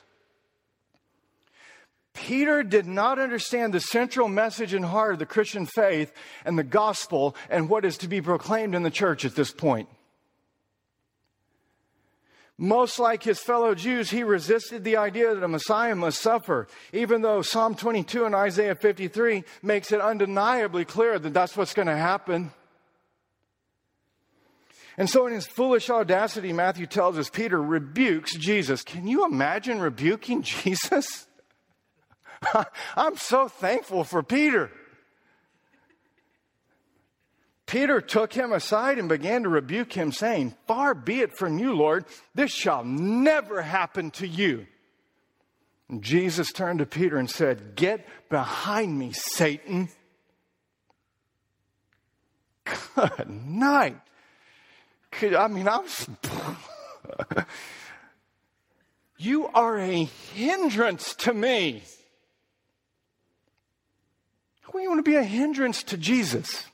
Peter 2.13 2.63
did 2.63 2.88
not 2.88 3.19
understand 3.19 3.74
the 3.74 3.82
central 3.82 4.30
message 4.30 4.74
and 4.74 4.86
heart 4.86 5.12
of 5.12 5.19
the 5.19 5.26
Christian 5.26 5.65
faith 5.65 6.13
and 6.45 6.58
the 6.58 6.63
gospel 6.63 7.36
and 7.50 7.67
what 7.67 7.84
is 7.84 7.98
to 7.98 8.08
be 8.08 8.21
proclaimed 8.21 8.74
in 8.74 8.84
the 8.84 8.89
church 8.89 9.26
at 9.26 9.36
this 9.36 9.52
point. 9.52 9.89
Most 12.58 13.00
like 13.00 13.21
his 13.21 13.41
fellow 13.41 13.76
Jews, 13.76 14.12
he 14.12 14.24
resisted 14.24 14.86
the 14.86 14.95
idea 14.95 15.36
that 15.36 15.43
a 15.43 15.50
Messiah 15.50 15.93
must 15.93 16.21
suffer, 16.21 16.69
even 16.93 17.21
though 17.21 17.41
Psalm 17.41 17.76
22 17.76 18.24
and 18.24 18.34
Isaiah 18.34 18.76
53 18.76 19.43
makes 19.62 19.91
it 19.91 20.00
undeniably 20.00 20.86
clear 20.86 21.19
that 21.19 21.34
that's 21.34 21.58
what's 21.58 21.74
going 21.74 21.89
to 21.89 21.98
happen. 21.98 22.52
And 24.97 25.10
so, 25.10 25.27
in 25.27 25.34
his 25.34 25.45
foolish 25.45 25.89
audacity, 25.89 26.53
Matthew 26.53 26.86
tells 26.86 27.17
us 27.17 27.29
Peter 27.29 27.62
rebukes 27.62 28.36
Jesus. 28.36 28.84
Can 28.84 29.08
you 29.08 29.25
imagine 29.25 29.79
rebuking 29.79 30.41
Jesus? 30.41 31.27
I'm 32.95 33.17
so 33.17 33.47
thankful 33.47 34.03
for 34.03 34.23
Peter. 34.23 34.71
Peter 37.65 37.99
took 37.99 38.31
him 38.31 38.53
aside 38.53 38.99
and 38.99 39.10
began 39.10 39.43
to 39.43 39.49
rebuke 39.49 39.91
him, 39.91 40.12
saying, 40.12 40.55
Far 40.67 40.93
be 40.93 41.21
it 41.21 41.38
from 41.38 41.58
you, 41.58 41.73
Lord, 41.73 42.05
this 42.36 42.51
shall 42.51 42.84
never 42.84 43.62
happen 43.62 44.12
to 44.12 44.27
you. 44.27 44.67
And 45.89 46.03
Jesus 46.03 46.51
turned 46.51 46.79
to 46.79 46.86
Peter 46.86 47.17
and 47.17 47.29
said, 47.29 47.75
Get 47.75 48.08
behind 48.29 48.97
me, 48.97 49.12
Satan. 49.13 49.89
Good 52.95 53.29
night. 53.29 53.99
I 55.23 55.47
mean, 55.47 55.67
I 55.67 55.78
was. 55.78 56.10
you 59.17 59.47
are 59.47 59.78
a 59.78 60.04
hindrance 60.04 61.15
to 61.15 61.34
me. 61.34 61.84
you 64.82 64.89
want 64.89 65.04
to 65.04 65.10
be 65.10 65.15
a 65.15 65.23
hindrance 65.23 65.84
to 65.84 65.97
Jesus. 65.97 66.65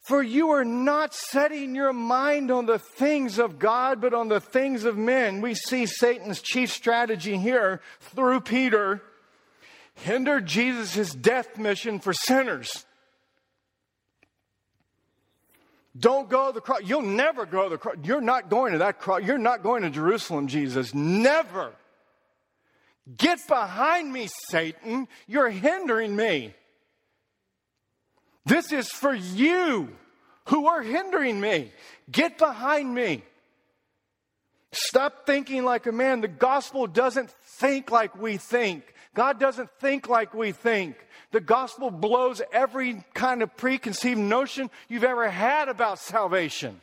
For 0.00 0.22
you 0.22 0.50
are 0.50 0.64
not 0.64 1.14
setting 1.14 1.74
your 1.74 1.92
mind 1.92 2.50
on 2.50 2.66
the 2.66 2.78
things 2.78 3.38
of 3.38 3.58
God, 3.58 4.00
but 4.00 4.12
on 4.12 4.28
the 4.28 4.40
things 4.40 4.84
of 4.84 4.96
men. 4.96 5.40
We 5.40 5.54
see 5.54 5.86
Satan's 5.86 6.40
chief 6.40 6.72
strategy 6.72 7.36
here 7.36 7.80
through 8.00 8.40
Peter 8.40 9.02
hinder 9.94 10.40
Jesus' 10.40 11.14
death 11.14 11.58
mission 11.58 12.00
for 12.00 12.12
sinners. 12.12 12.86
Don't 15.98 16.28
go 16.28 16.48
to 16.48 16.52
the 16.52 16.60
cross. 16.60 16.80
You'll 16.84 17.02
never 17.02 17.46
go 17.46 17.64
to 17.64 17.70
the 17.70 17.78
cross. 17.78 17.96
You're 18.04 18.20
not 18.20 18.48
going 18.48 18.72
to 18.72 18.78
that 18.78 19.00
cross. 19.00 19.22
You're 19.22 19.38
not 19.38 19.62
going 19.62 19.82
to 19.82 19.90
Jerusalem, 19.90 20.46
Jesus. 20.46 20.94
Never. 20.94 21.72
Get 23.16 23.40
behind 23.48 24.12
me, 24.12 24.28
Satan. 24.48 25.08
You're 25.26 25.50
hindering 25.50 26.14
me. 26.14 26.54
This 28.46 28.72
is 28.72 28.88
for 28.88 29.12
you 29.12 29.88
who 30.46 30.66
are 30.66 30.82
hindering 30.82 31.40
me. 31.40 31.72
Get 32.10 32.38
behind 32.38 32.94
me. 32.94 33.22
Stop 34.72 35.26
thinking 35.26 35.64
like 35.64 35.86
a 35.86 35.92
man. 35.92 36.20
The 36.20 36.28
gospel 36.28 36.86
doesn't 36.86 37.30
think 37.30 37.90
like 37.90 38.16
we 38.16 38.36
think. 38.36 38.84
God 39.14 39.40
doesn't 39.40 39.70
think 39.80 40.08
like 40.08 40.34
we 40.34 40.52
think. 40.52 40.96
The 41.32 41.40
gospel 41.40 41.90
blows 41.90 42.40
every 42.52 43.04
kind 43.14 43.42
of 43.42 43.56
preconceived 43.56 44.20
notion 44.20 44.70
you've 44.88 45.04
ever 45.04 45.28
had 45.28 45.68
about 45.68 45.98
salvation. 45.98 46.80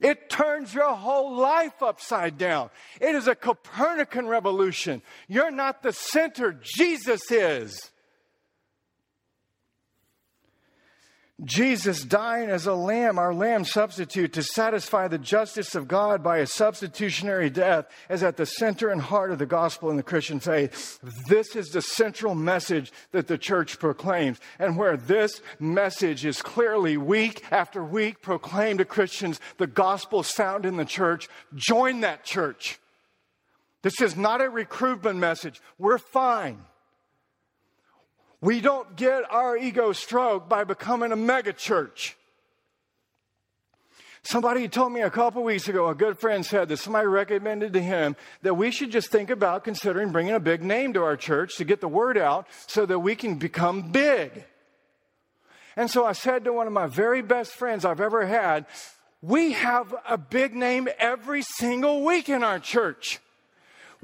It 0.00 0.28
turns 0.28 0.74
your 0.74 0.94
whole 0.94 1.36
life 1.36 1.82
upside 1.82 2.36
down. 2.36 2.70
It 3.00 3.14
is 3.14 3.28
a 3.28 3.34
Copernican 3.34 4.26
revolution. 4.26 5.02
You're 5.28 5.50
not 5.50 5.82
the 5.82 5.92
center, 5.92 6.52
Jesus 6.62 7.30
is. 7.30 7.90
Jesus 11.44 12.04
dying 12.04 12.48
as 12.48 12.66
a 12.66 12.74
lamb, 12.74 13.18
our 13.18 13.34
lamb 13.34 13.64
substitute, 13.64 14.32
to 14.32 14.42
satisfy 14.42 15.08
the 15.08 15.18
justice 15.18 15.74
of 15.74 15.88
God 15.88 16.22
by 16.22 16.38
a 16.38 16.46
substitutionary 16.46 17.50
death, 17.50 17.86
is 18.08 18.22
at 18.22 18.36
the 18.36 18.46
center 18.46 18.90
and 18.90 19.00
heart 19.00 19.30
of 19.30 19.38
the 19.38 19.46
gospel 19.46 19.90
in 19.90 19.96
the 19.96 20.02
Christian 20.02 20.40
faith. 20.40 20.98
This 21.28 21.54
is 21.54 21.68
the 21.68 21.82
central 21.82 22.34
message 22.34 22.92
that 23.12 23.26
the 23.26 23.38
church 23.38 23.78
proclaims. 23.78 24.40
And 24.58 24.76
where 24.76 24.96
this 24.96 25.42
message 25.60 26.24
is 26.24 26.40
clearly 26.40 26.96
week 26.96 27.44
after 27.50 27.84
week 27.84 28.22
proclaimed 28.22 28.78
to 28.78 28.84
Christians, 28.84 29.40
the 29.58 29.66
gospel 29.66 30.20
is 30.20 30.30
found 30.30 30.64
in 30.64 30.76
the 30.76 30.84
church. 30.84 31.28
Join 31.54 32.00
that 32.00 32.24
church. 32.24 32.78
This 33.82 34.00
is 34.00 34.16
not 34.16 34.40
a 34.40 34.48
recruitment 34.48 35.18
message. 35.18 35.60
We're 35.78 35.98
fine. 35.98 36.64
We 38.44 38.60
don't 38.60 38.94
get 38.94 39.22
our 39.30 39.56
ego 39.56 39.92
stroked 39.92 40.50
by 40.50 40.64
becoming 40.64 41.12
a 41.12 41.16
megachurch. 41.16 42.12
Somebody 44.22 44.68
told 44.68 44.92
me 44.92 45.00
a 45.00 45.08
couple 45.08 45.42
weeks 45.42 45.66
ago, 45.66 45.88
a 45.88 45.94
good 45.94 46.18
friend 46.18 46.44
said 46.44 46.68
that 46.68 46.76
somebody 46.76 47.06
recommended 47.06 47.72
to 47.72 47.80
him 47.80 48.16
that 48.42 48.52
we 48.52 48.70
should 48.70 48.90
just 48.90 49.10
think 49.10 49.30
about 49.30 49.64
considering 49.64 50.12
bringing 50.12 50.34
a 50.34 50.40
big 50.40 50.62
name 50.62 50.92
to 50.92 51.02
our 51.02 51.16
church 51.16 51.56
to 51.56 51.64
get 51.64 51.80
the 51.80 51.88
word 51.88 52.18
out 52.18 52.46
so 52.66 52.84
that 52.84 52.98
we 52.98 53.16
can 53.16 53.36
become 53.36 53.90
big. 53.92 54.44
And 55.74 55.90
so 55.90 56.04
I 56.04 56.12
said 56.12 56.44
to 56.44 56.52
one 56.52 56.66
of 56.66 56.72
my 56.74 56.86
very 56.86 57.22
best 57.22 57.52
friends 57.52 57.86
I've 57.86 57.98
ever 57.98 58.26
had, 58.26 58.66
we 59.22 59.52
have 59.52 59.94
a 60.06 60.18
big 60.18 60.54
name 60.54 60.86
every 60.98 61.40
single 61.40 62.04
week 62.04 62.28
in 62.28 62.44
our 62.44 62.58
church. 62.58 63.20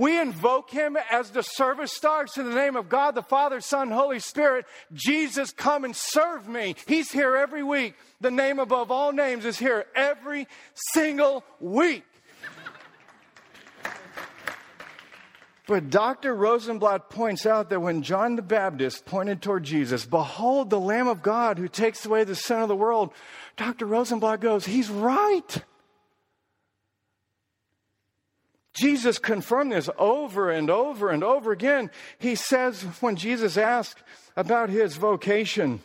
We 0.01 0.19
invoke 0.19 0.71
him 0.71 0.97
as 1.11 1.29
the 1.29 1.43
service 1.43 1.93
starts 1.93 2.39
in 2.39 2.49
the 2.49 2.55
name 2.55 2.75
of 2.75 2.89
God, 2.89 3.15
the 3.15 3.23
Father, 3.23 3.61
Son, 3.61 3.91
Holy 3.91 4.19
Spirit. 4.19 4.65
Jesus, 4.95 5.53
come 5.53 5.85
and 5.85 5.95
serve 5.95 6.49
me. 6.49 6.75
He's 6.87 7.13
here 7.13 7.37
every 7.37 7.63
week. 7.63 7.97
The 8.19 8.31
name 8.31 8.59
above 8.61 8.91
all 8.91 9.13
names 9.13 9.45
is 9.45 9.59
here 9.59 9.85
every 9.95 10.49
single 10.95 11.45
week. 11.61 12.05
But 15.67 15.91
Dr. 15.91 16.35
Rosenbladt 16.35 17.11
points 17.11 17.45
out 17.45 17.69
that 17.69 17.81
when 17.81 18.01
John 18.01 18.37
the 18.37 18.43
Baptist 18.43 19.05
pointed 19.05 19.43
toward 19.43 19.65
Jesus, 19.65 20.07
behold 20.07 20.71
the 20.71 20.81
Lamb 20.81 21.09
of 21.09 21.21
God 21.21 21.59
who 21.59 21.69
takes 21.69 22.07
away 22.07 22.25
the 22.25 22.35
sin 22.35 22.63
of 22.63 22.69
the 22.69 22.75
world, 22.75 23.13
Dr. 23.59 23.85
Rosenbladt 23.85 24.41
goes, 24.41 24.65
he's 24.65 24.89
right. 24.89 25.63
Jesus 28.81 29.19
confirmed 29.19 29.73
this 29.73 29.91
over 29.99 30.51
and 30.51 30.71
over 30.71 31.11
and 31.11 31.23
over 31.23 31.53
again. 31.53 31.91
He 32.19 32.35
says, 32.35 32.81
when 33.01 33.17
Jesus 33.17 33.59
asked 33.59 34.03
about 34.37 34.71
his 34.71 34.97
vocation, 34.97 35.81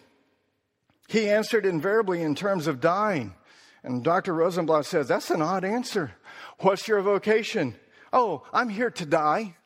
he 1.10 1.30
answered 1.30 1.66
invariably 1.66 2.22
in 2.22 2.36
terms 2.36 2.68
of 2.68 2.80
dying. 2.80 3.34
And 3.84 4.02
Dr. 4.02 4.34
Rosenbladt 4.34 4.86
says, 4.86 5.10
That's 5.10 5.30
an 5.30 5.42
odd 5.42 5.66
answer. 5.66 6.14
What's 6.60 6.88
your 6.88 7.02
vocation? 7.02 7.76
Oh, 8.14 8.44
I'm 8.54 8.70
here 8.70 8.92
to 8.92 9.06
die. 9.06 9.58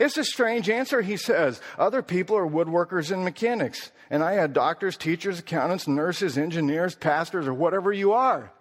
It's 0.00 0.16
a 0.16 0.24
strange 0.24 0.68
answer, 0.68 1.02
he 1.02 1.16
says. 1.16 1.60
Other 1.78 2.02
people 2.02 2.36
are 2.36 2.48
woodworkers 2.48 3.12
and 3.12 3.22
mechanics, 3.22 3.92
and 4.10 4.24
I 4.24 4.32
had 4.32 4.52
doctors, 4.52 4.96
teachers, 4.96 5.38
accountants, 5.38 5.86
nurses, 5.86 6.36
engineers, 6.36 6.96
pastors, 6.96 7.46
or 7.46 7.54
whatever 7.54 7.92
you 7.92 8.12
are. 8.12 8.52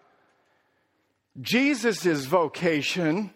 Jesus' 1.40 2.26
vocation 2.26 3.32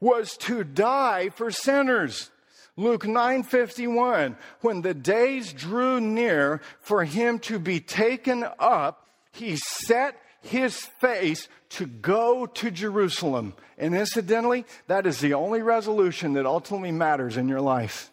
was 0.00 0.36
to 0.38 0.64
die 0.64 1.30
for 1.30 1.50
sinners. 1.50 2.30
Luke 2.76 3.04
9:51 3.04 4.36
When 4.60 4.82
the 4.82 4.94
days 4.94 5.52
drew 5.52 6.00
near 6.00 6.60
for 6.80 7.04
him 7.04 7.38
to 7.40 7.58
be 7.58 7.80
taken 7.80 8.44
up 8.58 9.04
he 9.34 9.56
set 9.56 10.16
his 10.40 10.76
face 10.78 11.48
to 11.70 11.86
go 11.86 12.46
to 12.46 12.70
Jerusalem. 12.70 13.54
And 13.76 13.94
incidentally, 13.94 14.64
that 14.86 15.06
is 15.06 15.18
the 15.18 15.34
only 15.34 15.60
resolution 15.60 16.34
that 16.34 16.46
ultimately 16.46 16.92
matters 16.92 17.36
in 17.36 17.48
your 17.48 17.60
life. 17.60 18.12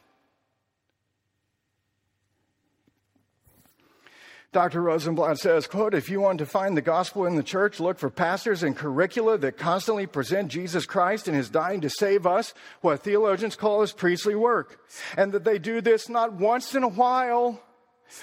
Dr. 4.54 4.82
Rosenbladt 4.82 5.38
says, 5.38 5.66
quote, 5.66 5.94
if 5.94 6.10
you 6.10 6.20
want 6.20 6.40
to 6.40 6.46
find 6.46 6.76
the 6.76 6.82
gospel 6.82 7.26
in 7.26 7.38
the 7.38 7.44
church, 7.44 7.80
look 7.80 7.98
for 7.98 8.10
pastors 8.10 8.64
and 8.64 8.76
curricula 8.76 9.38
that 9.38 9.58
constantly 9.58 10.06
present 10.06 10.52
Jesus 10.52 10.86
Christ 10.86 11.30
and 11.30 11.38
his 11.38 11.50
dying 11.50 11.80
to 11.82 11.90
save 11.90 12.28
us, 12.28 12.54
what 12.82 13.02
theologians 13.02 13.56
call 13.56 13.80
his 13.80 13.94
priestly 13.94 14.36
work. 14.36 14.86
And 15.16 15.32
that 15.32 15.46
they 15.46 15.58
do 15.58 15.80
this 15.80 16.10
not 16.10 16.34
once 16.34 16.76
in 16.76 16.84
a 16.84 16.90
while, 16.90 17.62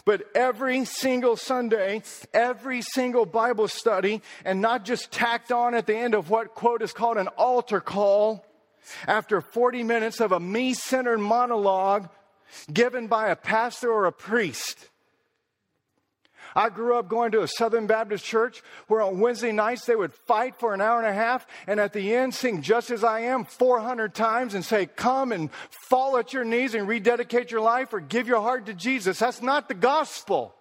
but 0.05 0.23
every 0.35 0.85
single 0.85 1.35
Sunday, 1.35 2.03
every 2.35 2.83
single 2.83 3.25
Bible 3.25 3.67
study, 3.67 4.21
and 4.45 4.61
not 4.61 4.85
just 4.85 5.11
tacked 5.11 5.51
on 5.51 5.75
at 5.75 5.87
the 5.87 5.97
end 5.97 6.15
of 6.15 6.29
what, 6.29 6.55
quote, 6.55 6.83
is 6.83 6.93
called 6.93 7.17
an 7.17 7.29
altar 7.39 7.81
call 7.81 8.45
after 9.07 9.41
40 9.41 9.83
minutes 9.83 10.21
of 10.21 10.33
a 10.33 10.41
me 10.41 10.75
centered 10.75 11.21
monologue 11.21 12.11
given 12.71 13.07
by 13.07 13.31
a 13.31 13.37
pastor 13.37 13.91
or 13.91 14.05
a 14.05 14.13
priest. 14.13 14.91
I 16.55 16.69
grew 16.69 16.99
up 16.99 17.09
going 17.09 17.33
to 17.33 17.43
a 17.43 17.49
Southern 17.49 17.87
Baptist 17.87 18.25
church 18.25 18.63
where 18.87 19.03
on 19.03 19.21
Wednesday 19.21 19.53
nights 19.53 19.85
they 19.85 19.97
would 19.97 20.15
fight 20.15 20.57
for 20.59 20.75
an 20.75 20.81
hour 20.81 20.99
and 20.99 21.07
a 21.07 21.13
half 21.13 21.47
and 21.67 21.81
at 21.81 21.93
the 21.93 22.15
end 22.15 22.35
sing 22.35 22.63
Just 22.63 22.91
As 22.91 23.05
I 23.05 23.21
Am 23.21 23.45
400 23.45 24.15
times 24.15 24.55
and 24.55 24.65
say, 24.65 24.87
Come 24.87 25.33
and 25.33 25.51
fall 25.89 26.17
at 26.19 26.33
your 26.33 26.45
knees 26.45 26.75
and 26.75 26.89
rededicate 26.89 27.51
your 27.51 27.61
life 27.61 27.93
or 27.93 28.01
give 28.01 28.29
your 28.29 28.41
heart 28.41 28.67
to 28.67 28.75
Jesus. 28.75 29.19
That's 29.19 29.43
not 29.43 29.69
the 29.69 29.75
gospel. 29.75 30.55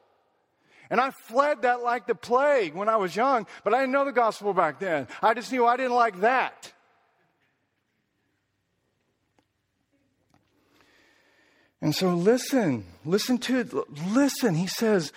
And 0.90 1.02
I 1.02 1.12
fled 1.12 1.64
that 1.64 1.84
like 1.84 2.08
the 2.08 2.16
plague 2.16 2.74
when 2.74 2.88
I 2.88 2.96
was 2.96 3.16
young, 3.16 3.46
but 3.64 3.74
I 3.74 3.80
didn't 3.80 3.92
know 3.92 4.06
the 4.06 4.12
gospel 4.12 4.54
back 4.54 4.80
then. 4.80 5.08
I 5.22 5.34
just 5.34 5.52
knew 5.52 5.66
I 5.66 5.76
didn't 5.76 5.96
like 5.96 6.22
that. 6.22 6.72
And 11.82 11.94
so 11.94 12.14
listen, 12.16 12.86
listen 13.06 13.38
to 13.40 13.60
it. 13.60 13.74
Listen, 14.08 14.56
he 14.56 14.68
says, 14.68 15.12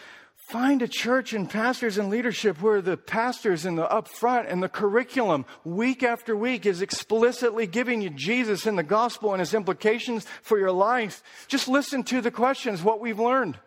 Find 0.50 0.82
a 0.82 0.88
church 0.88 1.32
and 1.32 1.48
pastors 1.48 1.96
and 1.96 2.10
leadership 2.10 2.60
where 2.60 2.82
the 2.82 2.96
pastors 2.96 3.64
in 3.64 3.76
the 3.76 3.88
up 3.88 4.08
front 4.08 4.48
and 4.48 4.60
the 4.60 4.68
curriculum 4.68 5.46
week 5.62 6.02
after 6.02 6.34
week 6.34 6.66
is 6.66 6.82
explicitly 6.82 7.68
giving 7.68 8.00
you 8.00 8.10
Jesus 8.10 8.66
and 8.66 8.76
the 8.76 8.82
gospel 8.82 9.32
and 9.32 9.38
his 9.38 9.54
implications 9.54 10.26
for 10.42 10.58
your 10.58 10.72
life. 10.72 11.22
Just 11.46 11.68
listen 11.68 12.02
to 12.02 12.20
the 12.20 12.32
questions, 12.32 12.82
what 12.82 12.98
we've 12.98 13.20
learned. 13.20 13.60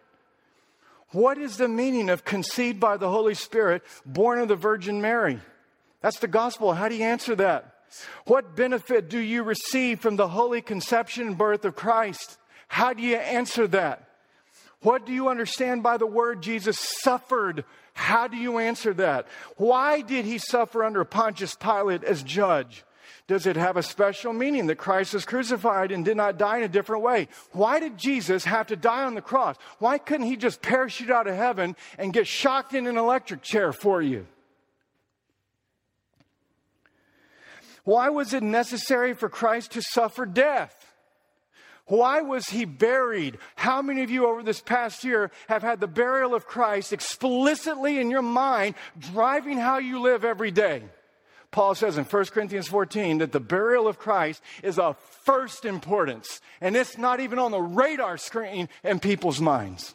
What 1.11 1.38
is 1.38 1.55
the 1.55 1.69
meaning 1.69 2.09
of 2.09 2.25
conceived 2.25 2.81
by 2.81 2.97
the 2.97 3.09
Holy 3.09 3.34
Spirit, 3.34 3.81
born 4.05 4.39
of 4.39 4.49
the 4.49 4.57
Virgin 4.57 4.99
Mary? 4.99 5.39
That's 6.01 6.19
the 6.19 6.27
gospel. 6.27 6.73
How 6.73 6.89
do 6.89 6.95
you 6.95 7.05
answer 7.05 7.34
that? 7.36 7.75
What 8.25 8.57
benefit 8.57 9.09
do 9.09 9.19
you 9.19 9.43
receive 9.43 10.01
from 10.01 10.17
the 10.17 10.27
holy 10.27 10.61
conception 10.61 11.27
and 11.27 11.38
birth 11.38 11.63
of 11.63 11.77
Christ? 11.77 12.38
How 12.67 12.91
do 12.91 13.01
you 13.01 13.15
answer 13.15 13.67
that? 13.69 14.09
What 14.84 15.05
do 15.05 15.13
you 15.13 15.29
understand 15.29 15.81
by 15.81 15.97
the 15.97 16.05
word 16.05 16.43
Jesus 16.43 16.77
suffered? 16.79 17.65
How 17.93 18.27
do 18.27 18.38
you 18.38 18.59
answer 18.59 18.93
that? 18.95 19.27
Why 19.57 20.01
did 20.01 20.25
he 20.25 20.38
suffer 20.38 20.84
under 20.84 21.03
Pontius 21.03 21.55
Pilate 21.55 22.03
as 22.03 22.21
judge? 22.21 22.84
Does 23.25 23.45
it 23.45 23.55
have 23.55 23.77
a 23.77 23.84
special 23.84 24.34
meaning 24.34 24.67
that 24.67 24.75
Christ 24.75 25.13
was 25.13 25.23
crucified 25.23 25.91
and 25.93 26.03
did 26.03 26.17
not 26.17 26.38
die 26.38 26.57
in 26.57 26.63
a 26.63 26.67
different 26.67 27.03
way? 27.03 27.29
Why 27.51 27.79
did 27.79 27.97
Jesus 27.97 28.43
have 28.43 28.67
to 28.67 28.75
die 28.75 29.05
on 29.05 29.15
the 29.15 29.21
cross? 29.21 29.55
Why 29.79 29.97
couldn't 29.97 30.25
he 30.25 30.36
just 30.36 30.61
parachute 30.61 31.09
out 31.09 31.27
of 31.27 31.36
heaven 31.36 31.77
and 31.97 32.11
get 32.11 32.27
shocked 32.27 32.73
in 32.73 32.86
an 32.86 32.97
electric 32.97 33.41
chair 33.41 33.71
for 33.71 34.01
you? 34.01 34.27
Why 37.86 38.09
was 38.09 38.34
it 38.34 38.43
necessary 38.43 39.13
for 39.13 39.29
Christ 39.29 39.71
to 39.71 39.81
suffer 39.81 40.25
death? 40.25 40.82
Why 41.86 42.21
was 42.21 42.45
he 42.45 42.63
buried? 42.65 43.38
How 43.55 43.81
many 43.81 44.03
of 44.03 44.09
you 44.09 44.27
over 44.27 44.41
this 44.41 44.61
past 44.61 45.03
year 45.03 45.31
have 45.49 45.63
had 45.63 45.79
the 45.79 45.88
burial 45.88 46.34
of 46.34 46.45
Christ 46.45 46.93
explicitly 46.93 47.99
in 47.99 48.09
your 48.09 48.21
mind, 48.21 48.75
driving 48.97 49.57
how 49.57 49.79
you 49.79 49.99
live 49.99 50.23
every 50.23 50.51
day? 50.51 50.84
Paul 51.51 51.75
says 51.75 51.97
in 51.97 52.05
1 52.05 52.25
Corinthians 52.25 52.67
14 52.67 53.19
that 53.19 53.31
the 53.31 53.39
burial 53.39 53.88
of 53.88 53.99
Christ 53.99 54.41
is 54.63 54.79
of 54.79 54.97
first 54.97 55.65
importance, 55.65 56.41
and 56.61 56.75
it's 56.75 56.97
not 56.97 57.19
even 57.19 57.38
on 57.38 57.51
the 57.51 57.61
radar 57.61 58.17
screen 58.17 58.69
in 58.84 58.99
people's 58.99 59.39
minds. 59.39 59.93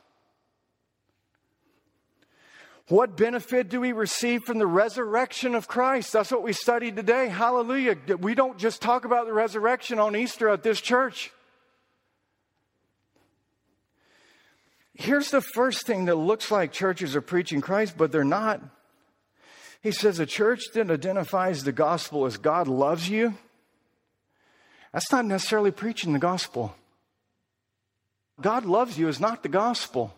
What 2.88 3.16
benefit 3.16 3.68
do 3.68 3.80
we 3.80 3.92
receive 3.92 4.44
from 4.44 4.58
the 4.58 4.66
resurrection 4.66 5.54
of 5.54 5.68
Christ? 5.68 6.12
That's 6.12 6.30
what 6.30 6.42
we 6.42 6.52
studied 6.52 6.96
today. 6.96 7.28
Hallelujah. 7.28 7.96
We 8.18 8.34
don't 8.34 8.56
just 8.56 8.80
talk 8.80 9.04
about 9.04 9.26
the 9.26 9.34
resurrection 9.34 9.98
on 9.98 10.16
Easter 10.16 10.48
at 10.48 10.62
this 10.62 10.80
church. 10.80 11.30
Here's 15.00 15.30
the 15.30 15.40
first 15.40 15.86
thing 15.86 16.06
that 16.06 16.16
looks 16.16 16.50
like 16.50 16.72
churches 16.72 17.14
are 17.14 17.20
preaching 17.20 17.60
Christ, 17.60 17.94
but 17.96 18.10
they're 18.10 18.24
not. 18.24 18.60
He 19.80 19.92
says 19.92 20.18
a 20.18 20.26
church 20.26 20.60
that 20.74 20.90
identifies 20.90 21.62
the 21.62 21.70
gospel 21.70 22.26
as 22.26 22.36
God 22.36 22.66
loves 22.66 23.08
you, 23.08 23.34
that's 24.92 25.12
not 25.12 25.24
necessarily 25.24 25.70
preaching 25.70 26.14
the 26.14 26.18
gospel. 26.18 26.74
God 28.40 28.64
loves 28.64 28.98
you 28.98 29.06
is 29.06 29.20
not 29.20 29.44
the 29.44 29.48
gospel. 29.48 30.12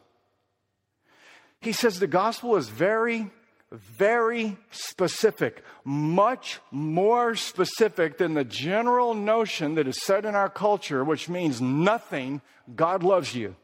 He 1.61 1.73
says 1.73 1.99
the 1.99 2.07
gospel 2.07 2.57
is 2.57 2.71
very, 2.71 3.31
very 3.71 4.57
specific, 4.71 5.63
much 5.85 6.59
more 6.71 7.35
specific 7.35 8.17
than 8.17 8.33
the 8.33 8.45
general 8.45 9.13
notion 9.13 9.75
that 9.75 9.87
is 9.87 10.01
said 10.03 10.25
in 10.25 10.35
our 10.35 10.49
culture, 10.49 11.05
which 11.05 11.29
means 11.29 11.61
nothing. 11.61 12.41
God 12.75 13.03
loves 13.03 13.35
you. 13.35 13.57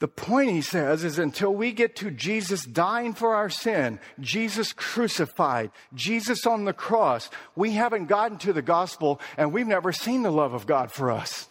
The 0.00 0.08
point, 0.08 0.50
he 0.50 0.62
says, 0.62 1.04
is 1.04 1.18
until 1.18 1.54
we 1.54 1.72
get 1.72 1.94
to 1.96 2.10
Jesus 2.10 2.64
dying 2.64 3.12
for 3.12 3.34
our 3.34 3.50
sin, 3.50 4.00
Jesus 4.18 4.72
crucified, 4.72 5.70
Jesus 5.94 6.46
on 6.46 6.64
the 6.64 6.72
cross, 6.72 7.28
we 7.54 7.72
haven't 7.72 8.06
gotten 8.06 8.38
to 8.38 8.54
the 8.54 8.62
gospel 8.62 9.20
and 9.36 9.52
we've 9.52 9.66
never 9.66 9.92
seen 9.92 10.22
the 10.22 10.32
love 10.32 10.54
of 10.54 10.66
God 10.66 10.90
for 10.90 11.10
us. 11.10 11.48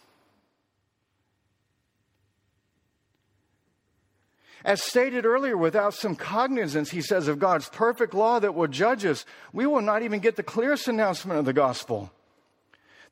As 4.64 4.82
stated 4.82 5.24
earlier, 5.24 5.56
without 5.56 5.94
some 5.94 6.16
cognizance, 6.16 6.90
he 6.90 7.00
says, 7.00 7.28
of 7.28 7.38
God's 7.38 7.68
perfect 7.68 8.14
law 8.14 8.40
that 8.40 8.54
will 8.54 8.66
judge 8.66 9.06
us, 9.06 9.24
we 9.52 9.64
will 9.64 9.80
not 9.80 10.02
even 10.02 10.18
get 10.18 10.34
the 10.34 10.42
clearest 10.42 10.88
announcement 10.88 11.38
of 11.38 11.44
the 11.44 11.52
gospel. 11.52 12.12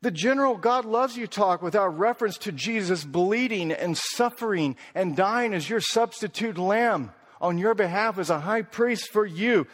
The 0.00 0.10
general 0.10 0.56
God 0.56 0.84
loves 0.84 1.16
you 1.16 1.26
talk 1.26 1.60
without 1.60 1.98
reference 1.98 2.38
to 2.38 2.52
Jesus 2.52 3.04
bleeding 3.04 3.72
and 3.72 3.96
suffering 3.96 4.76
and 4.94 5.16
dying 5.16 5.52
as 5.54 5.68
your 5.68 5.80
substitute 5.80 6.56
lamb 6.56 7.10
on 7.40 7.58
your 7.58 7.74
behalf 7.74 8.18
as 8.18 8.30
a 8.30 8.40
high 8.40 8.62
priest 8.62 9.10
for 9.10 9.26
you. 9.26 9.66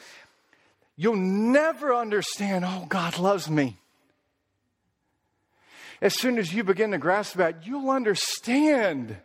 You'll 0.96 1.16
never 1.16 1.94
understand, 1.94 2.64
oh, 2.64 2.86
God 2.88 3.18
loves 3.18 3.50
me. 3.50 3.78
As 6.00 6.18
soon 6.18 6.38
as 6.38 6.54
you 6.54 6.64
begin 6.64 6.92
to 6.92 6.98
grasp 6.98 7.36
that, 7.36 7.66
you'll 7.66 7.90
understand 7.90 9.16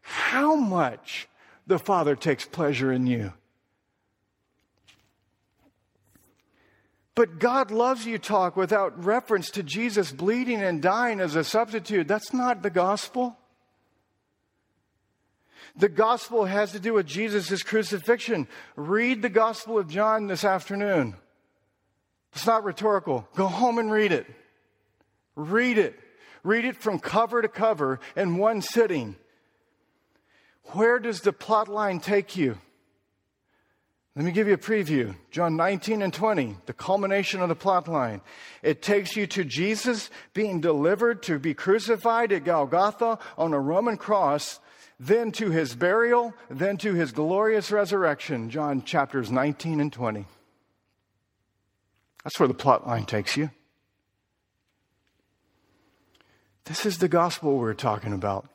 how 0.00 0.54
much 0.54 1.28
the 1.66 1.78
Father 1.78 2.14
takes 2.14 2.44
pleasure 2.44 2.92
in 2.92 3.06
you. 3.06 3.32
But 7.16 7.38
God 7.38 7.70
loves 7.70 8.06
you 8.06 8.18
talk 8.18 8.56
without 8.56 9.02
reference 9.02 9.50
to 9.52 9.62
Jesus 9.62 10.12
bleeding 10.12 10.62
and 10.62 10.82
dying 10.82 11.18
as 11.18 11.34
a 11.34 11.42
substitute. 11.42 12.06
That's 12.06 12.34
not 12.34 12.62
the 12.62 12.70
gospel. 12.70 13.38
The 15.76 15.88
gospel 15.88 16.44
has 16.44 16.72
to 16.72 16.78
do 16.78 16.92
with 16.92 17.06
Jesus' 17.06 17.62
crucifixion. 17.62 18.46
Read 18.76 19.22
the 19.22 19.30
gospel 19.30 19.78
of 19.78 19.88
John 19.88 20.26
this 20.26 20.44
afternoon. 20.44 21.16
It's 22.34 22.46
not 22.46 22.64
rhetorical. 22.64 23.26
Go 23.34 23.46
home 23.46 23.78
and 23.78 23.90
read 23.90 24.12
it. 24.12 24.26
Read 25.36 25.78
it. 25.78 25.98
Read 26.42 26.66
it 26.66 26.76
from 26.76 26.98
cover 26.98 27.40
to 27.40 27.48
cover 27.48 27.98
in 28.14 28.36
one 28.36 28.60
sitting. 28.60 29.16
Where 30.72 30.98
does 30.98 31.22
the 31.22 31.32
plot 31.32 31.68
line 31.68 32.00
take 32.00 32.36
you? 32.36 32.58
Let 34.16 34.24
me 34.24 34.32
give 34.32 34.48
you 34.48 34.54
a 34.54 34.58
preview. 34.58 35.14
John 35.30 35.56
19 35.56 36.00
and 36.00 36.12
20, 36.12 36.56
the 36.64 36.72
culmination 36.72 37.42
of 37.42 37.50
the 37.50 37.54
plot 37.54 37.86
line. 37.86 38.22
It 38.62 38.80
takes 38.80 39.14
you 39.14 39.26
to 39.26 39.44
Jesus 39.44 40.08
being 40.32 40.62
delivered 40.62 41.22
to 41.24 41.38
be 41.38 41.52
crucified 41.52 42.32
at 42.32 42.44
Golgotha 42.44 43.18
on 43.36 43.52
a 43.52 43.60
Roman 43.60 43.98
cross, 43.98 44.58
then 44.98 45.32
to 45.32 45.50
his 45.50 45.74
burial, 45.74 46.32
then 46.48 46.78
to 46.78 46.94
his 46.94 47.12
glorious 47.12 47.70
resurrection. 47.70 48.48
John 48.48 48.82
chapters 48.82 49.30
19 49.30 49.82
and 49.82 49.92
20. 49.92 50.24
That's 52.24 52.40
where 52.40 52.48
the 52.48 52.54
plot 52.54 52.86
line 52.86 53.04
takes 53.04 53.36
you. 53.36 53.50
This 56.64 56.86
is 56.86 56.98
the 56.98 57.08
gospel 57.08 57.58
we're 57.58 57.74
talking 57.74 58.14
about. 58.14 58.48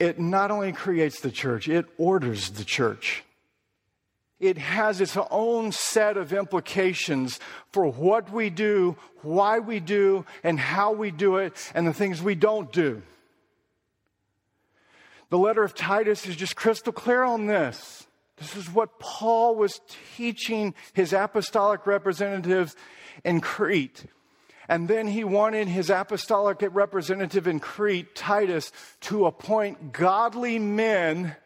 It 0.00 0.18
not 0.18 0.50
only 0.50 0.72
creates 0.72 1.20
the 1.20 1.30
church, 1.30 1.68
it 1.68 1.86
orders 1.96 2.50
the 2.50 2.64
church 2.64 3.23
it 4.40 4.58
has 4.58 5.00
its 5.00 5.16
own 5.30 5.72
set 5.72 6.16
of 6.16 6.32
implications 6.32 7.38
for 7.72 7.86
what 7.86 8.30
we 8.32 8.50
do, 8.50 8.96
why 9.22 9.58
we 9.58 9.80
do, 9.80 10.26
and 10.42 10.58
how 10.58 10.92
we 10.92 11.10
do 11.10 11.36
it, 11.36 11.54
and 11.74 11.86
the 11.86 11.94
things 11.94 12.20
we 12.20 12.34
don't 12.34 12.72
do. 12.72 13.02
The 15.30 15.38
letter 15.38 15.62
of 15.62 15.74
Titus 15.74 16.26
is 16.26 16.36
just 16.36 16.56
crystal 16.56 16.92
clear 16.92 17.22
on 17.22 17.46
this. 17.46 18.06
This 18.36 18.56
is 18.56 18.72
what 18.72 18.98
Paul 18.98 19.54
was 19.54 19.80
teaching 20.16 20.74
his 20.92 21.12
apostolic 21.12 21.86
representatives 21.86 22.74
in 23.24 23.40
Crete. 23.40 24.04
And 24.68 24.88
then 24.88 25.06
he 25.06 25.24
wanted 25.24 25.68
his 25.68 25.90
apostolic 25.90 26.58
representative 26.60 27.46
in 27.46 27.60
Crete, 27.60 28.14
Titus, 28.14 28.72
to 29.02 29.26
appoint 29.26 29.92
godly 29.92 30.58
men 30.58 31.36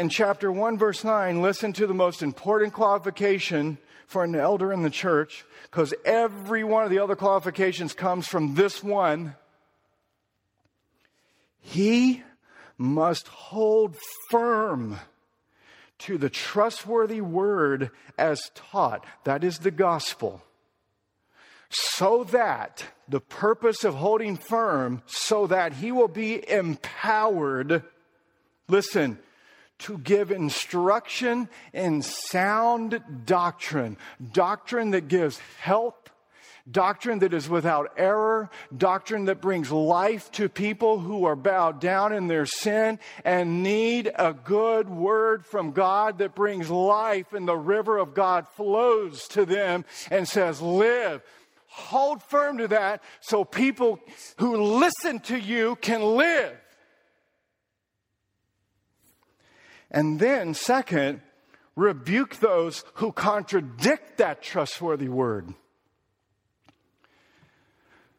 in 0.00 0.08
chapter 0.08 0.50
1, 0.50 0.78
verse 0.78 1.04
9, 1.04 1.42
listen 1.42 1.74
to 1.74 1.86
the 1.86 1.92
most 1.92 2.22
important 2.22 2.72
qualification 2.72 3.76
for 4.06 4.24
an 4.24 4.34
elder 4.34 4.72
in 4.72 4.82
the 4.82 4.88
church, 4.88 5.44
because 5.64 5.92
every 6.06 6.64
one 6.64 6.84
of 6.84 6.90
the 6.90 6.98
other 6.98 7.14
qualifications 7.14 7.92
comes 7.92 8.26
from 8.26 8.54
this 8.54 8.82
one. 8.82 9.36
He 11.60 12.22
must 12.78 13.28
hold 13.28 13.94
firm 14.30 14.98
to 15.98 16.16
the 16.16 16.30
trustworthy 16.30 17.20
word 17.20 17.90
as 18.16 18.40
taught. 18.54 19.04
That 19.24 19.44
is 19.44 19.58
the 19.58 19.70
gospel. 19.70 20.42
So 21.68 22.24
that 22.24 22.84
the 23.06 23.20
purpose 23.20 23.84
of 23.84 23.94
holding 23.94 24.38
firm, 24.38 25.02
so 25.04 25.46
that 25.48 25.74
he 25.74 25.92
will 25.92 26.08
be 26.08 26.50
empowered. 26.50 27.84
Listen, 28.66 29.18
to 29.80 29.98
give 29.98 30.30
instruction 30.30 31.48
in 31.72 32.02
sound 32.02 33.02
doctrine, 33.24 33.96
doctrine 34.32 34.90
that 34.90 35.08
gives 35.08 35.38
help, 35.58 36.10
doctrine 36.70 37.20
that 37.20 37.34
is 37.34 37.48
without 37.48 37.92
error, 37.96 38.50
doctrine 38.76 39.24
that 39.26 39.40
brings 39.40 39.70
life 39.70 40.30
to 40.32 40.48
people 40.48 40.98
who 40.98 41.24
are 41.24 41.36
bowed 41.36 41.80
down 41.80 42.12
in 42.12 42.28
their 42.28 42.46
sin 42.46 42.98
and 43.24 43.62
need 43.62 44.10
a 44.14 44.32
good 44.32 44.88
word 44.88 45.44
from 45.44 45.72
God 45.72 46.18
that 46.18 46.34
brings 46.34 46.70
life, 46.70 47.32
and 47.32 47.48
the 47.48 47.56
river 47.56 47.98
of 47.98 48.14
God 48.14 48.46
flows 48.48 49.26
to 49.28 49.44
them 49.44 49.84
and 50.10 50.28
says, 50.28 50.60
Live. 50.60 51.22
Hold 51.72 52.20
firm 52.24 52.58
to 52.58 52.68
that 52.68 53.00
so 53.20 53.44
people 53.44 54.00
who 54.38 54.56
listen 54.56 55.20
to 55.20 55.38
you 55.38 55.76
can 55.76 56.02
live. 56.02 56.56
And 59.90 60.20
then, 60.20 60.54
second, 60.54 61.20
rebuke 61.74 62.36
those 62.36 62.84
who 62.94 63.12
contradict 63.12 64.18
that 64.18 64.42
trustworthy 64.42 65.08
word. 65.08 65.54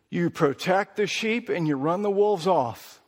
You 0.09 0.29
protect 0.29 0.97
the 0.97 1.07
sheep 1.07 1.47
and 1.47 1.67
you 1.67 1.75
run 1.75 2.01
the 2.01 2.11
wolves 2.11 2.47
off. 2.47 3.01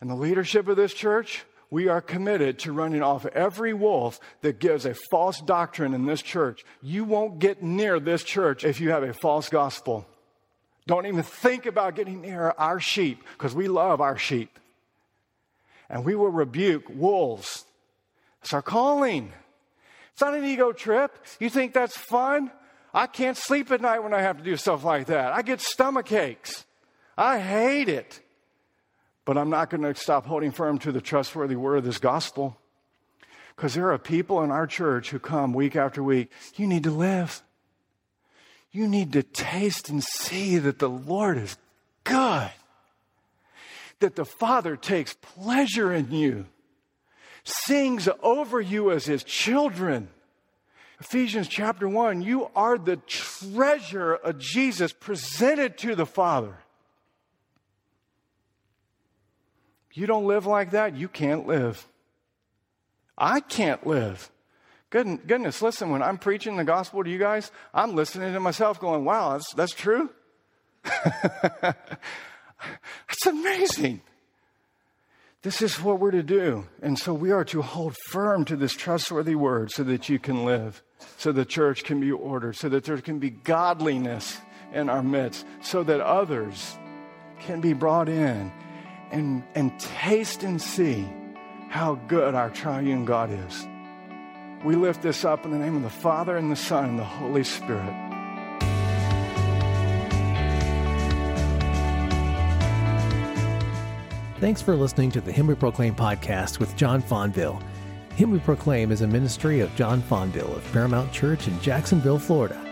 And 0.00 0.10
the 0.10 0.16
leadership 0.16 0.66
of 0.66 0.76
this 0.76 0.92
church, 0.92 1.44
we 1.70 1.88
are 1.88 2.00
committed 2.00 2.58
to 2.60 2.72
running 2.72 3.02
off 3.02 3.26
every 3.26 3.74
wolf 3.74 4.18
that 4.40 4.58
gives 4.58 4.86
a 4.86 4.94
false 5.10 5.40
doctrine 5.40 5.94
in 5.94 6.06
this 6.06 6.22
church. 6.22 6.64
You 6.82 7.04
won't 7.04 7.38
get 7.38 7.62
near 7.62 8.00
this 8.00 8.24
church 8.24 8.64
if 8.64 8.80
you 8.80 8.90
have 8.90 9.04
a 9.04 9.12
false 9.12 9.48
gospel. 9.48 10.06
Don't 10.86 11.06
even 11.06 11.22
think 11.22 11.66
about 11.66 11.94
getting 11.94 12.22
near 12.22 12.54
our 12.58 12.80
sheep 12.80 13.22
because 13.34 13.54
we 13.54 13.68
love 13.68 14.00
our 14.00 14.16
sheep 14.16 14.57
and 15.88 16.04
we 16.04 16.14
will 16.14 16.30
rebuke 16.30 16.84
wolves. 16.88 17.64
It's 18.42 18.52
our 18.52 18.62
calling. 18.62 19.32
It's 20.12 20.20
not 20.20 20.34
an 20.34 20.44
ego 20.44 20.72
trip. 20.72 21.16
You 21.40 21.50
think 21.50 21.72
that's 21.72 21.96
fun? 21.96 22.50
I 22.92 23.06
can't 23.06 23.36
sleep 23.36 23.70
at 23.70 23.80
night 23.80 24.00
when 24.00 24.14
I 24.14 24.22
have 24.22 24.38
to 24.38 24.42
do 24.42 24.56
stuff 24.56 24.84
like 24.84 25.06
that. 25.06 25.32
I 25.32 25.42
get 25.42 25.60
stomach 25.60 26.10
aches. 26.12 26.64
I 27.16 27.38
hate 27.38 27.88
it. 27.88 28.20
But 29.24 29.36
I'm 29.36 29.50
not 29.50 29.70
going 29.70 29.82
to 29.82 29.94
stop 29.94 30.26
holding 30.26 30.52
firm 30.52 30.78
to 30.78 30.92
the 30.92 31.00
trustworthy 31.00 31.56
word 31.56 31.76
of 31.76 31.84
this 31.84 31.98
gospel. 31.98 32.56
Because 33.54 33.74
there 33.74 33.92
are 33.92 33.98
people 33.98 34.42
in 34.42 34.50
our 34.50 34.66
church 34.66 35.10
who 35.10 35.18
come 35.18 35.52
week 35.52 35.76
after 35.76 36.02
week. 36.02 36.30
You 36.56 36.66
need 36.66 36.84
to 36.84 36.90
live. 36.90 37.42
You 38.70 38.88
need 38.88 39.12
to 39.12 39.22
taste 39.22 39.88
and 39.88 40.02
see 40.02 40.58
that 40.58 40.78
the 40.78 40.88
Lord 40.88 41.38
is 41.38 41.56
good 42.04 42.50
that 44.00 44.16
the 44.16 44.24
Father 44.24 44.76
takes 44.76 45.14
pleasure 45.14 45.92
in 45.92 46.10
you, 46.10 46.46
sings 47.44 48.08
over 48.22 48.60
you 48.60 48.90
as 48.90 49.04
his 49.04 49.24
children. 49.24 50.08
Ephesians 51.00 51.48
chapter 51.48 51.88
1, 51.88 52.22
you 52.22 52.50
are 52.56 52.76
the 52.76 52.96
treasure 52.96 54.14
of 54.14 54.38
Jesus 54.38 54.92
presented 54.92 55.78
to 55.78 55.94
the 55.94 56.06
Father. 56.06 56.56
You 59.92 60.06
don't 60.06 60.26
live 60.26 60.46
like 60.46 60.72
that, 60.72 60.96
you 60.96 61.08
can't 61.08 61.46
live. 61.46 61.86
I 63.16 63.40
can't 63.40 63.84
live. 63.86 64.30
Goodness, 64.90 65.60
listen, 65.60 65.90
when 65.90 66.02
I'm 66.02 66.18
preaching 66.18 66.56
the 66.56 66.64
gospel 66.64 67.04
to 67.04 67.10
you 67.10 67.18
guys, 67.18 67.50
I'm 67.74 67.94
listening 67.94 68.32
to 68.32 68.40
myself 68.40 68.80
going, 68.80 69.04
wow, 69.04 69.32
that's, 69.32 69.52
that's 69.54 69.74
true. 69.74 70.10
That's 72.60 73.26
amazing. 73.26 74.02
This 75.42 75.62
is 75.62 75.80
what 75.80 76.00
we're 76.00 76.10
to 76.10 76.22
do. 76.22 76.66
And 76.82 76.98
so 76.98 77.14
we 77.14 77.30
are 77.30 77.44
to 77.46 77.62
hold 77.62 77.96
firm 78.10 78.44
to 78.46 78.56
this 78.56 78.74
trustworthy 78.74 79.36
word 79.36 79.70
so 79.70 79.84
that 79.84 80.08
you 80.08 80.18
can 80.18 80.44
live, 80.44 80.82
so 81.16 81.30
the 81.30 81.44
church 81.44 81.84
can 81.84 82.00
be 82.00 82.10
ordered, 82.10 82.56
so 82.56 82.68
that 82.68 82.84
there 82.84 83.00
can 83.00 83.18
be 83.18 83.30
godliness 83.30 84.38
in 84.72 84.88
our 84.88 85.02
midst, 85.02 85.46
so 85.62 85.82
that 85.84 86.00
others 86.00 86.76
can 87.40 87.60
be 87.60 87.72
brought 87.72 88.08
in 88.08 88.52
and, 89.10 89.44
and 89.54 89.78
taste 89.78 90.42
and 90.42 90.60
see 90.60 91.08
how 91.68 91.94
good 92.08 92.34
our 92.34 92.50
triune 92.50 93.04
God 93.04 93.30
is. 93.30 93.66
We 94.64 94.74
lift 94.74 95.02
this 95.02 95.24
up 95.24 95.44
in 95.44 95.52
the 95.52 95.58
name 95.58 95.76
of 95.76 95.82
the 95.82 95.90
Father 95.90 96.36
and 96.36 96.50
the 96.50 96.56
Son 96.56 96.84
and 96.84 96.98
the 96.98 97.04
Holy 97.04 97.44
Spirit. 97.44 98.07
Thanks 104.40 104.62
for 104.62 104.76
listening 104.76 105.10
to 105.12 105.20
the 105.20 105.32
Him 105.32 105.48
We 105.48 105.56
Proclaim 105.56 105.96
podcast 105.96 106.60
with 106.60 106.76
John 106.76 107.02
Fonville. 107.02 107.60
Him 108.14 108.30
We 108.30 108.38
Proclaim 108.38 108.92
is 108.92 109.00
a 109.00 109.06
ministry 109.06 109.58
of 109.60 109.74
John 109.74 110.00
Fonville 110.00 110.56
of 110.56 110.72
Paramount 110.72 111.12
Church 111.12 111.48
in 111.48 111.60
Jacksonville, 111.60 112.20
Florida. 112.20 112.64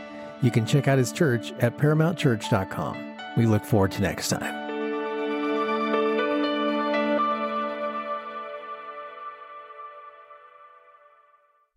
You 0.43 0.53
can 0.53 0.65
check 0.65 0.87
out 0.87 0.99
his 0.99 1.11
church 1.11 1.53
at 1.59 1.77
paramountchurch.com. 1.77 3.17
We 3.37 3.47
look 3.47 3.65
forward 3.65 3.91
to 3.93 4.03
next 4.03 4.29
time. 4.29 4.66